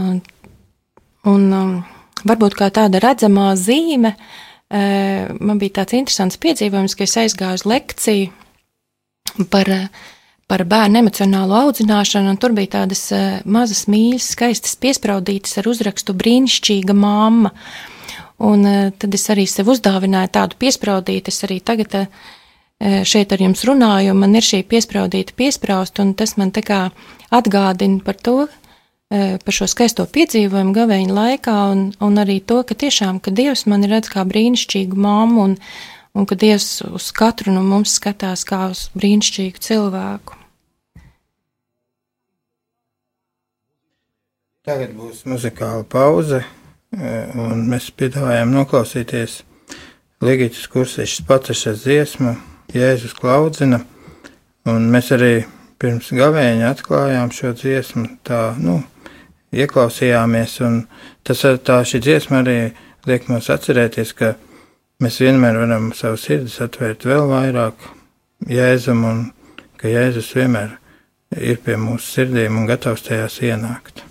Un, 0.00 0.20
un 1.28 1.48
um, 1.56 1.74
varbūt 2.24 2.56
kā 2.58 2.70
tāda 2.74 3.02
redzamā 3.02 3.50
zīme, 3.58 4.14
e, 4.70 4.84
man 5.40 5.58
bija 5.62 5.80
tāds 5.80 5.98
interesants 5.98 6.40
piedzīvojums, 6.40 6.96
ka 6.96 7.06
es 7.08 7.18
aizgāju 7.24 7.60
uz 7.60 7.66
lekciju 7.68 9.44
par 9.50 9.70
e, 9.70 9.82
par 10.50 10.64
bērnu 10.66 10.98
emocionālo 11.04 11.54
audzināšanu, 11.68 12.32
un 12.32 12.38
tur 12.40 12.54
bija 12.56 12.74
tādas 12.80 13.04
uh, 13.14 13.38
mazas 13.46 13.84
mīļas, 13.90 14.32
skaistas 14.34 14.74
piespraudītas 14.82 15.60
ar 15.60 15.70
uzrakstu 15.70 16.16
brīnišķīga 16.18 16.96
mamma. 16.96 17.52
Un 18.42 18.66
uh, 18.66 18.88
tad 18.98 19.14
es 19.14 19.28
arī 19.30 19.46
sev 19.50 19.70
uzdāvināju 19.70 20.32
tādu 20.34 20.58
piespraudīti, 20.58 21.30
es 21.30 21.46
arī 21.46 21.60
tagad 21.62 21.94
uh, 22.00 22.24
šeit 23.06 23.30
ar 23.36 23.44
jums 23.44 23.62
runāju, 23.68 24.14
un 24.14 24.24
man 24.24 24.34
ir 24.34 24.46
šī 24.46 24.64
piespraudīta 24.66 25.36
piespraust, 25.38 26.02
un 26.02 26.16
tas 26.18 26.34
man 26.40 26.50
tā 26.56 26.64
kā 26.66 26.80
atgādina 27.30 28.02
par 28.02 28.18
to, 28.18 28.38
par 29.10 29.54
šo 29.54 29.66
skaisto 29.66 30.06
piedzīvojumu 30.06 30.72
gavēņa 30.74 31.14
laikā, 31.14 31.56
un, 31.74 31.84
un 31.98 32.18
arī 32.22 32.38
to, 32.46 32.60
ka 32.62 32.78
tiešām, 32.78 33.18
ka 33.18 33.34
Dievs 33.34 33.66
mani 33.66 33.90
redz 33.90 34.08
kā 34.10 34.22
brīnišķīgu 34.22 34.96
mammu, 34.96 35.46
un, 35.48 35.56
un 36.14 36.30
ka 36.30 36.38
Dievs 36.38 36.80
uz 36.86 37.10
katru 37.12 37.52
no 37.52 37.66
mums 37.66 37.98
skatās 37.98 38.46
kā 38.48 38.68
uz 38.70 38.86
brīnišķīgu 38.94 39.66
cilvēku. 39.66 40.39
Tagad 44.60 44.90
būs 44.92 45.22
muzikāla 45.24 45.86
pauze, 45.88 46.42
e, 46.92 47.10
un 47.32 47.62
mēs 47.70 47.86
piedāvājam 47.96 48.50
noklausīties 48.52 49.38
Ligītas 50.20 50.66
kursēšas 50.68 51.22
patrešas 51.24 51.78
dziesmu 51.86 52.34
Jēzus 52.76 53.14
klaudzina, 53.16 53.78
un 54.68 54.90
mēs 54.92 55.08
arī 55.16 55.46
pirms 55.80 56.10
gavēņa 56.12 56.74
atklājām 56.74 57.32
šo 57.32 57.54
dziesmu, 57.56 58.04
tā, 58.28 58.42
nu, 58.60 58.82
ieklausījāmies, 59.56 60.58
un 60.68 60.76
tas 61.24 61.40
tā 61.64 61.78
šī 61.80 62.02
dziesma 62.04 62.42
arī 62.44 62.58
liek 63.08 63.32
mums 63.32 63.48
atcerēties, 63.56 64.12
ka 64.12 64.34
mēs 65.00 65.22
vienmēr 65.24 65.56
varam 65.62 65.88
savu 65.96 66.20
sirdis 66.20 66.60
atvērt 66.60 67.08
vēl 67.08 67.24
vairāk 67.32 67.88
Jēzum, 68.52 69.08
un 69.08 69.24
ka 69.80 69.88
Jēzus 69.88 70.30
vienmēr 70.36 70.76
ir 71.40 71.64
pie 71.64 71.80
mūsu 71.80 72.18
sirdīm 72.18 72.60
un 72.60 72.68
gatavs 72.68 73.08
tajās 73.08 73.40
ienākt. 73.40 74.09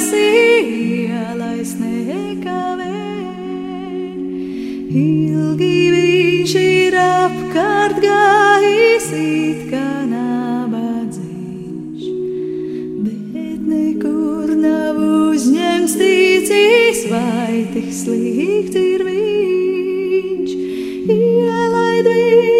debesija, 0.00 1.34
lai 1.36 1.60
es 1.60 1.74
nekavē. 1.76 2.88
Ilgi 4.90 5.76
viņš 5.94 6.54
ir 6.60 6.96
apkārt 7.00 8.00
gājis, 8.02 9.08
it 9.20 9.66
kā 9.70 9.90
nabadzīgs, 10.08 12.06
bet 13.04 13.60
nekur 13.68 14.54
nav 14.56 14.96
uzņemts 15.04 15.94
tīcīs, 16.00 17.04
vai 17.12 17.66
tik 17.74 17.92
slikti 17.92 18.80
ir 18.96 19.02
viņš. 19.10 20.50
Ielaid 21.10 22.06
viņš. 22.08 22.59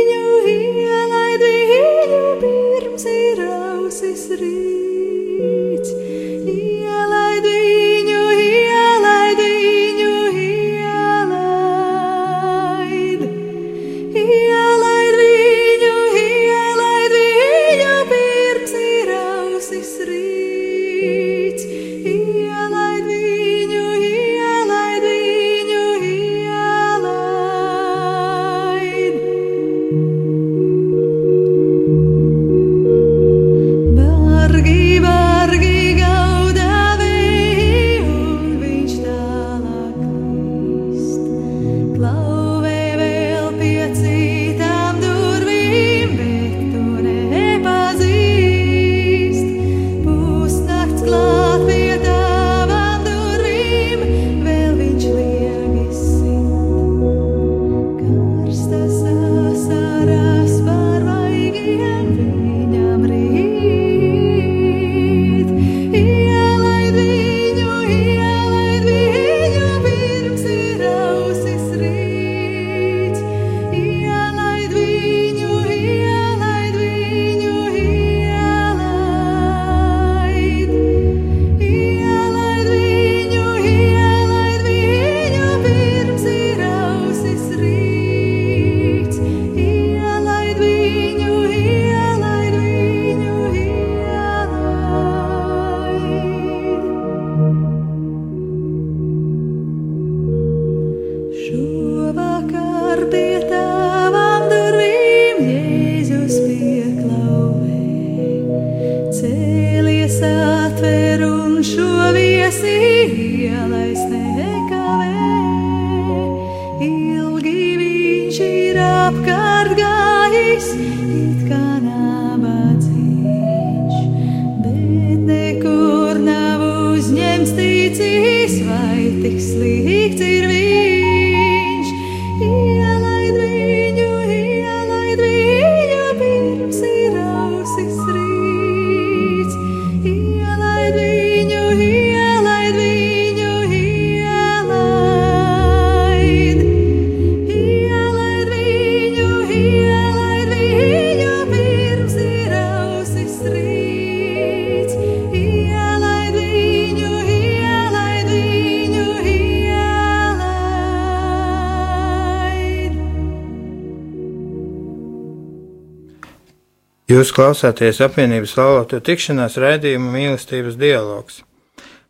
Jūs 167.20 167.34
klausāties 167.36 167.98
apvienības 168.00 168.54
laulāto 168.56 168.96
tikšanās 169.04 169.58
raidījumu 169.60 170.08
mīlestības 170.08 170.78
dialogs. 170.80 171.42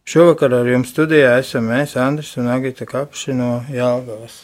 Šovakar 0.06 0.52
ar 0.54 0.68
jums 0.70 0.92
studijā 0.92 1.32
esam 1.40 1.66
mēs, 1.66 1.96
Andris 1.98 2.36
un 2.38 2.46
Agita 2.46 2.86
Kapši 2.86 3.34
no 3.34 3.48
Jālgavas. 3.74 4.36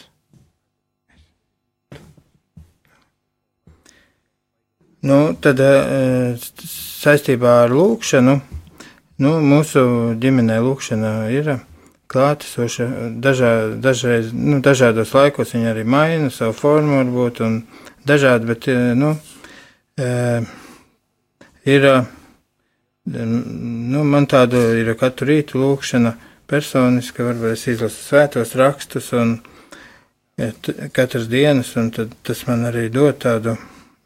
Nu, 5.07 5.21
tad 5.39 5.63
eh, 5.63 6.35
saistībā 6.73 7.55
ar 7.61 7.71
lūkšanu, 7.71 8.35
nu, 9.23 9.33
mūsu 9.53 9.85
ģimenē 10.19 10.59
lūkšana 10.67 11.13
ir 11.37 11.53
klātesoša 12.11 12.89
dažā, 13.23 13.53
dažreiz, 13.87 14.35
nu, 14.35 14.59
dažādos 14.59 15.15
laikos 15.15 15.55
viņa 15.55 15.71
arī 15.71 15.87
maina 15.87 16.27
savu 16.27 16.59
formu 16.59 16.99
varbūt 17.05 17.43
un 17.47 17.61
dažādi, 18.03 18.51
bet, 18.51 18.67
eh, 18.75 18.91
nu, 18.99 19.15
ir, 19.97 21.87
nu, 23.05 24.03
man 24.03 24.27
tāda 24.29 24.61
ir 24.77 24.93
katru 24.99 25.31
rītu 25.31 25.61
lūkšana 25.61 26.13
personiski, 26.47 27.25
varbūt 27.25 27.55
es 27.55 27.67
izlasu 27.73 28.03
svētos 28.03 28.55
rakstus 28.59 29.11
un 29.17 29.39
katras 30.93 31.27
dienas, 31.31 31.73
un 31.79 31.89
tad 31.91 32.13
tas 32.23 32.45
man 32.47 32.67
arī 32.69 32.87
dod 32.93 33.17
tādu 33.23 33.57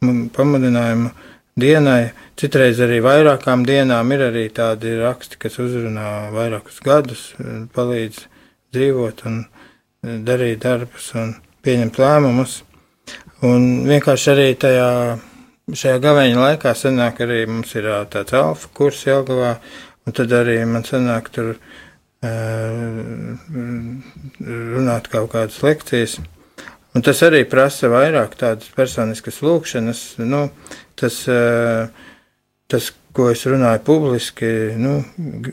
pamudinājumu 0.02 1.12
dienai. 1.60 2.12
Citreiz 2.40 2.80
arī 2.82 3.02
vairākām 3.04 3.66
dienām 3.68 4.12
ir 4.16 4.26
arī 4.30 4.46
tādi 4.54 4.96
raksti, 4.98 5.38
kas 5.38 5.60
uzrunā 5.62 6.32
vairākus 6.32 6.80
gadus, 6.84 7.26
palīdz 7.76 8.24
dzīvot 8.72 9.24
un 9.28 9.42
darīt 10.26 10.64
darbus 10.64 11.12
un 11.20 11.34
pieņemt 11.62 12.00
lēmumus. 12.00 12.62
Un 13.46 13.84
vienkārši 13.86 14.30
arī 14.32 14.48
tajā 14.58 14.88
šajā 15.78 16.00
gaveņa 16.02 16.38
laikā 16.40 16.74
sanāk 16.76 17.22
arī 17.24 17.44
mums 17.48 17.72
ir 17.78 17.88
tāds 18.12 18.34
alfa 18.36 18.68
kurs 18.76 19.02
Jelgavā, 19.06 19.56
un 20.06 20.16
tad 20.16 20.32
arī 20.36 20.58
man 20.68 20.84
sanāk 20.86 21.30
tur 21.34 21.54
runāt 24.42 25.08
kaut 25.10 25.32
kādas 25.32 25.58
lekcijas. 25.64 26.18
Un 26.92 27.02
tas 27.02 27.22
arī 27.24 27.44
prasa 27.48 27.88
vairāk 27.88 28.36
tādas 28.38 28.68
personiskas 28.76 29.40
lūkšanas, 29.42 30.02
nu, 30.28 30.44
tas, 31.00 31.22
tas, 32.68 32.90
ko 33.16 33.30
es 33.32 33.46
runāju 33.48 33.80
publiski, 33.86 34.50
nu, 34.80 34.98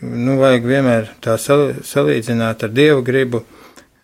nu 0.03 0.35
vajag 0.39 0.67
vienmēr 0.67 1.09
tā 1.23 1.37
sal, 1.39 1.73
salīdzināt 1.83 2.67
ar 2.67 2.75
Dievu 2.75 3.03
gribu, 3.07 3.43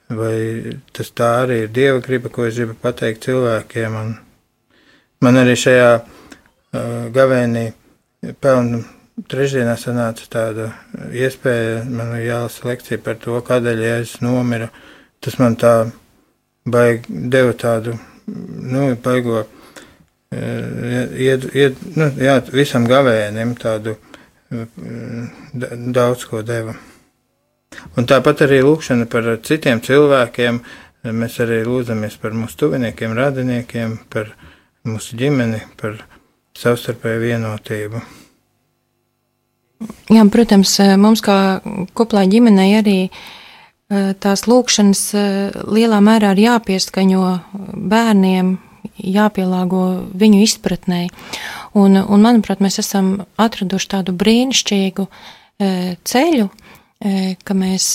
vai 0.10 0.76
tas 0.96 1.12
tā 1.16 1.32
arī 1.44 1.66
ir 1.66 1.74
Dieva 1.74 2.00
griba, 2.04 2.30
ko 2.30 2.46
es 2.48 2.56
gribu 2.60 2.76
pateikt 2.82 3.28
cilvēkiem, 3.28 3.96
un 4.00 4.16
Man 5.24 5.40
arī 5.40 5.56
šajā 5.60 5.90
uh, 5.96 7.08
gavēnī 7.16 7.70
pelnu 8.42 8.82
trešdienā 9.32 9.76
sanāca 9.80 10.26
tāda 10.32 10.70
iespēja, 11.16 11.84
man 11.88 12.16
ir 12.18 12.28
jālasa 12.30 12.68
lekcija 12.68 13.00
par 13.04 13.20
to, 13.22 13.38
kādēļ 13.48 13.84
Jēzus 13.86 14.24
nomira. 14.26 14.70
Tas 15.24 15.38
man 15.40 15.56
tā 15.60 15.76
baig, 16.68 17.06
deva 17.08 17.54
tādu, 17.58 17.96
nu, 18.28 18.90
baigo, 19.02 19.46
ied, 20.36 21.48
ied, 21.56 21.80
nu, 21.96 22.10
jā, 22.20 22.40
visam 22.54 22.88
gavēnim 22.90 23.56
tādu 23.62 23.96
daudz 25.96 26.26
ko 26.30 26.42
deva. 26.46 26.76
Un 28.00 28.08
tāpat 28.08 28.46
arī 28.46 28.62
lūkšana 28.64 29.08
par 29.12 29.28
citiem 29.44 29.82
cilvēkiem. 29.84 30.60
Mēs 31.06 31.36
arī 31.44 31.60
lūdzamies 31.68 32.16
par 32.22 32.34
mūsu 32.34 32.58
tuviniekiem, 32.64 33.14
radiniekiem, 33.14 33.98
par 34.10 34.32
mūsu 34.86 35.18
ģimeni, 35.20 35.62
par 35.80 35.98
savstarpēju 36.56 37.24
vienotību. 37.24 38.02
Jā, 40.14 40.24
protams, 40.32 40.78
mums 41.02 41.22
kā 41.26 41.60
koplā 41.98 42.24
ģimenei 42.32 42.70
arī 42.80 43.00
eh, 43.06 44.14
tās 44.22 44.46
lūkšanas 44.48 45.02
eh, 45.18 45.58
lielā 45.68 46.00
mērā 46.06 46.32
ir 46.36 46.46
jāpieskaņo 46.46 47.24
bērniem, 47.92 48.56
jāpielāgo 48.96 49.84
viņu 50.16 50.44
izpratnē. 50.46 51.02
Un, 51.76 52.00
un, 52.00 52.24
manuprāt, 52.24 52.64
mēs 52.64 52.80
esam 52.80 53.18
atraduši 53.42 53.92
tādu 53.98 54.16
brīnišķīgu 54.16 55.10
eh, 55.10 55.96
ceļu, 56.04 56.50
ka 57.46 57.54
mēs 57.54 57.86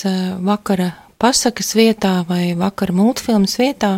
vakara 0.45 0.91
pasakas 1.19 1.73
vietā 1.75 2.11
vai 2.29 2.53
vakara 2.55 2.93
multfilmas 2.95 3.57
vietā 3.59 3.95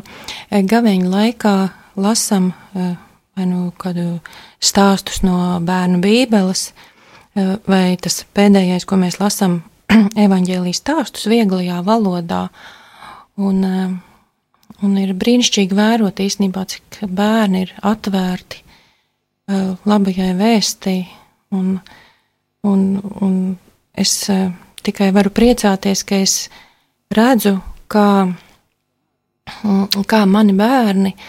gaveņu 0.49 1.11
laikā 1.11 1.55
lasam 1.95 2.53
eh, 2.75 2.95
vai 3.37 3.45
nu 3.49 3.71
kādu 3.77 4.19
stāstus 4.61 5.23
no 5.25 5.59
bērnu 5.65 6.01
bībeles, 6.03 6.71
eh, 7.35 7.55
vai 7.67 7.97
tas 8.01 8.23
pēdējais, 8.35 8.85
ko 8.85 8.99
mēs 9.01 9.19
lasam, 9.21 9.61
evaņģēlijas 10.25 10.81
stāstus 10.81 11.29
vieglajā 11.31 11.81
valodā. 11.85 12.47
Un, 13.41 13.63
eh, 13.65 13.93
un 14.83 14.97
ir 15.01 15.13
brīnišķīgi 15.17 15.77
vērot 15.77 16.21
īstenībā, 16.21 16.65
cik 16.69 17.03
bērni 17.09 17.67
ir 17.67 17.75
atvērti 17.81 18.61
labajai 19.85 20.29
vēstī. 20.39 20.93
Un, 21.53 21.73
un, 22.63 22.83
un 23.21 23.33
es 23.99 24.13
tikai 24.87 25.09
varu 25.13 25.33
priecāties, 25.35 26.05
ka 26.07 26.21
es 26.23 26.35
redzu, 27.11 27.57
kā, 27.91 28.05
kā 30.07 30.21
mani 30.31 30.55
bērni 30.57 31.11
uh, 31.11 31.25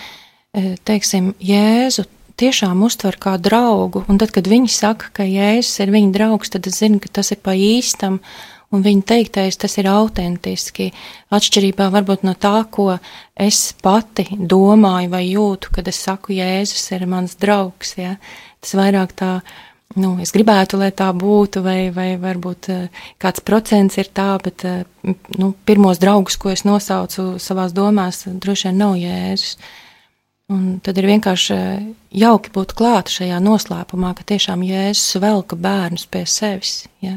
teiksim, 0.87 1.33
Jēzu 1.43 2.07
tiešām 2.41 2.83
uztver 2.87 3.19
kā 3.21 3.37
draugu, 3.43 4.05
un 4.11 4.19
tad, 4.19 4.33
kad 4.35 4.49
viņi 4.51 4.71
saka, 4.73 5.11
ka 5.15 5.27
Jēzus 5.27 5.83
ir 5.85 5.95
viņa 5.95 6.13
draugs, 6.15 6.51
tad 6.51 6.67
es 6.71 6.81
zinu, 6.83 7.01
ka 7.03 7.13
tas 7.21 7.31
ir 7.35 7.41
pa 7.45 7.55
īstam, 7.55 8.21
un 8.75 8.83
viņa 8.83 9.07
teiktais 9.07 9.59
tas 9.61 9.77
ir 9.79 9.89
autentiski, 9.91 10.91
atšķirībā 11.35 11.91
varbūt 11.95 12.25
no 12.27 12.35
tā, 12.35 12.57
ko 12.71 12.97
es 13.39 13.69
pati 13.83 14.27
domāju 14.35 15.13
vai 15.13 15.23
jūtu, 15.29 15.71
kad 15.77 15.91
es 15.91 16.03
saku, 16.07 16.35
Jēzus 16.41 16.91
ir 16.97 17.07
mans 17.11 17.39
draugs, 17.39 17.95
ja? 18.01 18.17
tas 18.65 18.75
vairāk 18.79 19.15
tā, 19.15 19.37
nu, 20.01 20.17
es 20.23 20.35
gribētu, 20.35 20.81
lai 20.81 20.91
tā 20.97 21.13
būtu, 21.15 21.63
vai, 21.63 21.79
vai 21.95 22.15
varbūt 22.19 22.71
e, 22.73 22.81
kāds 23.23 23.45
procents 23.47 23.99
ir 24.01 24.11
tā, 24.11 24.33
bet, 24.43 24.67
e, 24.67 25.15
nu, 25.39 25.53
pirmos 25.69 26.03
draugus, 26.03 26.39
ko 26.41 26.51
es 26.51 26.65
nosaucu 26.67 27.37
savās 27.43 27.77
domās, 27.77 28.25
droši 28.27 28.71
vien 28.71 28.81
nav 28.83 28.99
Jēzus. 28.99 29.57
Un 30.53 30.79
tad 30.85 30.99
ir 31.01 31.09
vienkārši 31.09 31.55
eh, 31.57 31.85
jauki 32.21 32.53
būt 32.53 32.75
klāt 32.77 33.13
šajā 33.13 33.39
noslēpumā, 33.41 34.13
ka 34.19 34.27
tiešām 34.29 34.65
Jēzus 34.67 35.21
velka 35.23 35.57
bērnus 35.57 36.05
pie 36.11 36.27
sevis. 36.29 36.83
Ja? 37.05 37.17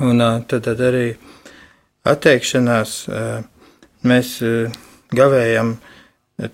Un 0.00 0.20
tad, 0.48 0.62
tad 0.64 0.80
arī 0.82 1.10
atteikšanās 2.06 2.94
mēs 4.06 4.32
gavējam 5.16 5.70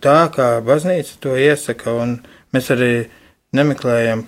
tā, 0.03 0.19
kā 0.35 0.49
baznīca 0.65 1.19
to 1.25 1.35
iesaka, 1.39 1.95
un 2.05 2.17
mēs 2.55 2.71
arī 2.75 2.93
nemeklējam 3.57 4.27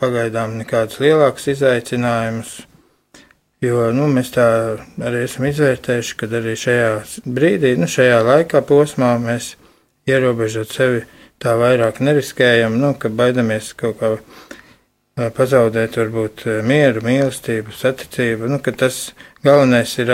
pagaidām 0.00 0.56
nekādus 0.60 1.00
lielākus 1.02 1.50
izaicinājumus 1.52 2.54
Jo 3.62 3.92
nu, 3.94 4.08
mēs 4.10 4.32
tā 4.34 4.44
arī 5.06 5.20
esam 5.28 5.46
izvērtējuši, 5.46 6.16
ka 6.18 6.26
arī 6.34 6.56
šajā 6.58 6.86
brīdī, 7.30 7.76
nu, 7.78 7.86
šajā 7.86 8.16
laikā 8.26 8.62
posmā 8.66 9.12
mēs 9.22 9.52
ierobežot 10.10 10.72
sevi 10.74 11.04
tā 11.42 11.54
vairāk 11.60 12.00
neriskējam, 12.02 12.74
nu, 12.82 12.90
ka 12.98 13.10
baidamies 13.12 13.70
kaut 13.78 14.00
kā 14.00 14.16
pazaudēt 15.36 15.98
varbūt 16.00 16.46
mieru, 16.66 17.04
mīlestību, 17.06 17.74
saticību, 17.76 18.48
nu, 18.50 18.58
ka 18.64 18.74
tas 18.82 19.12
galvenais 19.44 19.94
ir, 20.02 20.10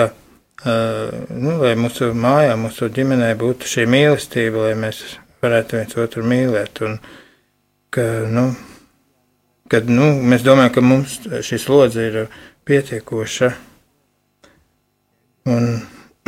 nu, 0.66 1.54
lai 1.62 1.72
mūsu 1.78 2.10
mājā, 2.12 2.52
mūsu 2.60 2.90
ģimenē 2.92 3.30
būtu 3.38 3.70
šī 3.70 3.86
mīlestība, 3.88 4.68
lai 4.68 4.74
mēs 4.76 5.00
varētu 5.44 5.78
viens 5.78 5.98
otru 6.04 6.26
mīlēt. 6.26 6.82
Un 6.84 6.98
ka, 7.94 8.04
nu, 8.28 8.50
kad, 9.70 9.88
nu, 9.88 10.10
mēs 10.20 10.44
domājam, 10.44 10.74
ka 10.74 10.84
mums 10.84 11.20
šis 11.46 11.68
lodze 11.70 12.08
ir 12.10 12.20
pietiekoša. 12.68 13.50
Un, 15.48 15.68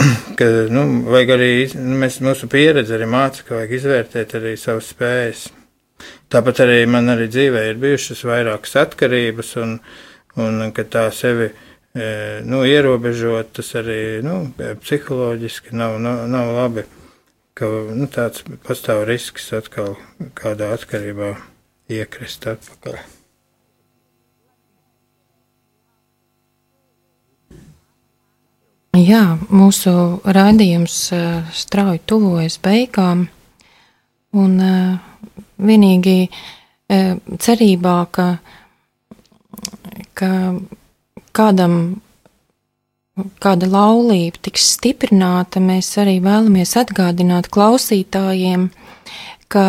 ka, 0.38 0.50
nu, 0.72 0.84
vajag 1.12 1.32
arī, 1.36 1.52
nu, 1.76 1.96
mēs, 2.00 2.20
mūsu 2.24 2.48
pieredze 2.50 2.96
arī 2.96 3.08
māca, 3.10 3.44
ka 3.44 3.58
vajag 3.58 3.74
izvērtēt 3.76 4.36
arī 4.40 4.54
savas 4.60 4.92
spējas. 4.94 5.48
Tāpat 6.32 6.62
arī 6.64 6.78
man 6.88 7.12
arī 7.12 7.26
dzīvē 7.28 7.66
ir 7.68 7.82
bijušas 7.82 8.22
vairākas 8.24 8.78
atkarības, 8.84 9.52
un, 9.60 9.76
un 10.40 10.72
ka 10.76 10.86
tā 10.88 11.04
sevi 11.12 11.50
e, 11.50 11.52
nu, 12.46 12.62
ierobežot, 12.64 13.52
tas 13.60 13.74
arī 13.82 14.00
nu, 14.24 14.40
psiholoģiski 14.56 15.76
nav, 15.76 15.98
nav, 16.00 16.24
nav 16.32 16.56
labi. 16.56 16.88
Ka, 17.58 17.68
nu, 17.92 18.08
tāds 18.08 18.46
pastāv 18.64 19.04
risks 19.10 19.52
atkal 19.52 19.98
kādā 20.38 20.72
atkarībā 20.78 21.34
iekrist 21.92 22.48
atpakaļ. 22.48 23.19
Jā, 28.98 29.38
mūsu 29.54 29.92
raidījums 30.26 30.94
eh, 31.14 31.44
strauji 31.54 32.00
tuvojas 32.10 32.56
beigām, 32.62 33.28
un 34.34 34.56
eh, 34.66 34.96
vienīgi 35.60 36.16
uh, 36.26 37.18
cerībā, 37.44 37.94
ka, 38.10 38.24
ka 40.16 40.30
kādam 41.36 41.74
kāda 43.44 43.68
laulība 43.70 44.40
tiks 44.48 44.66
stiprināta, 44.76 45.60
mēs 45.62 45.92
arī 46.00 46.16
vēlamies 46.24 46.72
atgādināt 46.80 47.50
klausītājiem, 47.52 48.70
ka 49.52 49.66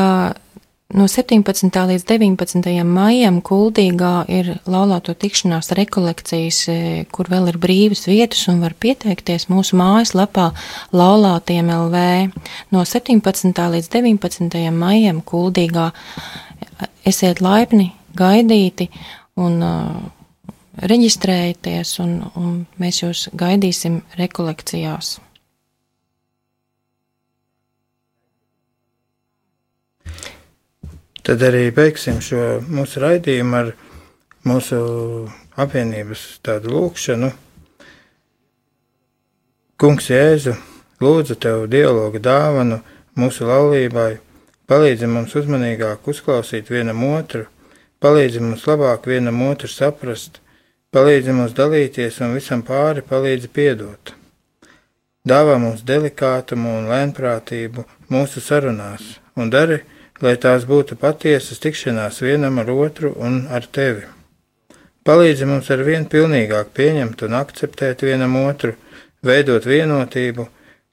no 0.93 1.07
17. 1.07 1.71
līdz 1.87 2.05
19. 2.09 2.83
maijam 2.87 3.39
Kuldīgā 3.45 4.13
ir 4.31 4.51
laulāto 4.69 5.15
tikšanās 5.17 5.71
rekolekcijas, 5.77 6.59
e, 6.71 6.77
kur 7.11 7.29
vēl 7.31 7.51
ir 7.51 7.59
brīvas 7.61 8.05
vietas 8.09 8.43
un 8.51 8.61
var 8.63 8.75
pieteikties 8.79 9.47
mūsu 9.51 9.79
mājaslapā 9.79 10.51
laulātiem 10.91 11.71
LV. 11.71 12.05
No 12.75 12.85
17. 12.85 13.63
līdz 13.75 13.91
19. 13.95 14.61
maijam 14.75 15.21
Kuldīgā 15.21 15.91
esiet 17.07 17.41
laipni 17.41 17.91
gaidīti 18.17 18.89
un 19.39 19.61
uh, 19.63 19.95
reģistrējieties, 20.91 21.97
un, 22.03 22.15
un 22.35 22.55
mēs 22.81 23.01
jūs 23.03 23.27
gaidīsim 23.37 24.01
rekolekcijās. 24.19 25.19
Tad 31.21 31.43
arī 31.45 31.67
beigsim 31.69 32.17
šo 32.23 32.61
mūsu 32.65 33.01
raidījumu 33.03 33.57
ar 33.59 33.67
mūsu 34.49 34.77
apvienības 35.61 36.23
tādu 36.41 36.73
lūkšanu. 36.73 37.29
Kungs 39.81 40.09
Jēzu, 40.09 40.55
lūdzu 41.01 41.37
tev 41.41 41.67
dialogu 41.69 42.21
dāvanu 42.21 42.79
mūsu 43.17 43.45
laulībai, 43.49 44.15
palīdzi 44.69 45.09
mums 45.09 45.35
uzmanīgāk 45.37 46.09
uzklausīt 46.09 46.73
vienam 46.73 47.03
otru, 47.11 47.45
palīdzi 48.01 48.41
mums 48.41 48.65
labāk 48.69 49.05
vienam 49.11 49.41
otru 49.45 49.69
saprast, 49.69 50.41
palīdzi 50.89 51.37
mums 51.37 51.53
dalīties 51.57 52.17
un 52.25 52.33
visam 52.37 52.65
pāri 52.65 53.05
palīdzi 53.05 53.53
piedot. 53.53 54.15
Dāvā 55.27 55.59
mums 55.61 55.83
delikātumu 55.85 56.79
un 56.79 56.87
lēnprātību 56.89 57.85
mūsu 58.09 58.41
sarunās, 58.41 59.19
un 59.37 59.53
dari, 59.53 59.83
lai 60.21 60.35
tās 60.37 60.65
būtu 60.69 60.97
patiesas 61.01 61.61
tikšanās 61.63 62.21
vienam 62.21 62.59
ar 62.61 62.69
otru 62.73 63.13
un 63.17 63.45
ar 63.49 63.65
tevi. 63.65 64.05
Palīdzi 65.01 65.47
mums 65.49 65.69
ar 65.73 65.81
vien 65.81 66.05
pilnīgāk 66.05 66.75
pieņemt 66.77 67.23
un 67.25 67.37
akceptēt 67.39 68.03
vienam 68.05 68.35
otru, 68.43 68.75
veidot 69.25 69.65
vienotību, 69.65 70.45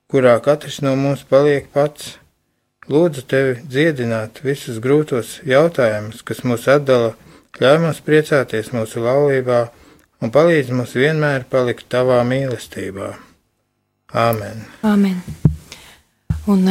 kurā 0.09 0.39
katrs 0.45 0.81
no 0.81 0.95
mums 0.97 1.27
paliek 1.29 1.69
pats. 1.75 2.17
Lūdzu 2.89 3.27
tevi 3.29 3.59
dziedināt 3.69 4.41
visus 4.41 4.79
grūtos 4.81 5.43
jautājumus, 5.45 6.23
kas 6.25 6.41
mūs 6.41 6.65
atdala, 6.73 7.13
ļauj 7.61 7.83
mums 7.83 8.01
priecāties 8.07 8.73
mūsu 8.73 9.05
laulībā 9.05 9.67
un 10.25 10.33
palīdz 10.33 10.73
mums 10.73 10.97
vienmēr 10.97 11.45
palikt 11.53 11.91
tavā 11.93 12.23
mīlestībā. 12.25 13.13
Āmen! 14.17 14.65
Āmen. 14.89 15.21
Un 16.49 16.65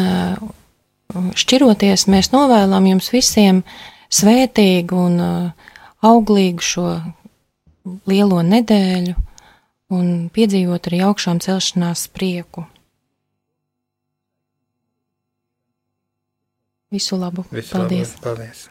šķiroties, 1.14 2.08
mēs 2.12 2.32
novēlam 2.34 2.88
jums 2.92 3.12
visiem 3.14 3.64
svētīgu 4.14 4.98
un 5.08 5.22
auglīgu 6.06 6.64
šo 6.64 6.88
lielo 8.10 8.42
nedēļu 8.44 9.16
un 9.98 10.10
piedzīvot 10.34 10.90
arī 10.90 11.04
augšām 11.08 11.40
celšanās 11.44 12.08
prieku. 12.12 12.66
Visu 16.92 17.20
labu! 17.20 17.44
Visu 17.52 17.76
paldies! 17.76 18.16
Labu, 18.16 18.24
paldies. 18.24 18.68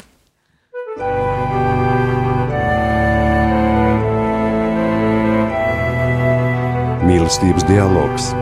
Mīlestības 7.07 7.69
dialogs. 7.69 8.33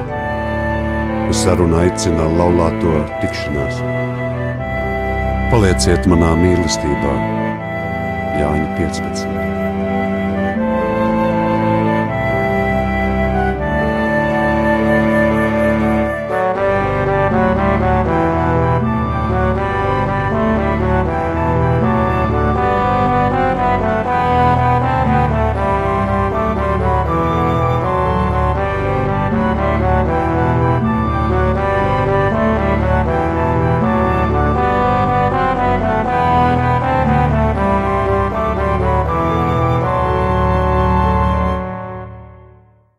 Uz 1.34 1.40
sarunu 1.42 1.74
aicina 1.80 2.28
laulāto 2.30 2.92
tikšanās. 3.18 3.80
Palieciet 5.50 6.06
manā 6.12 6.30
mīlestībā, 6.38 7.16
Jāņa 8.38 8.68
15. 8.78 9.53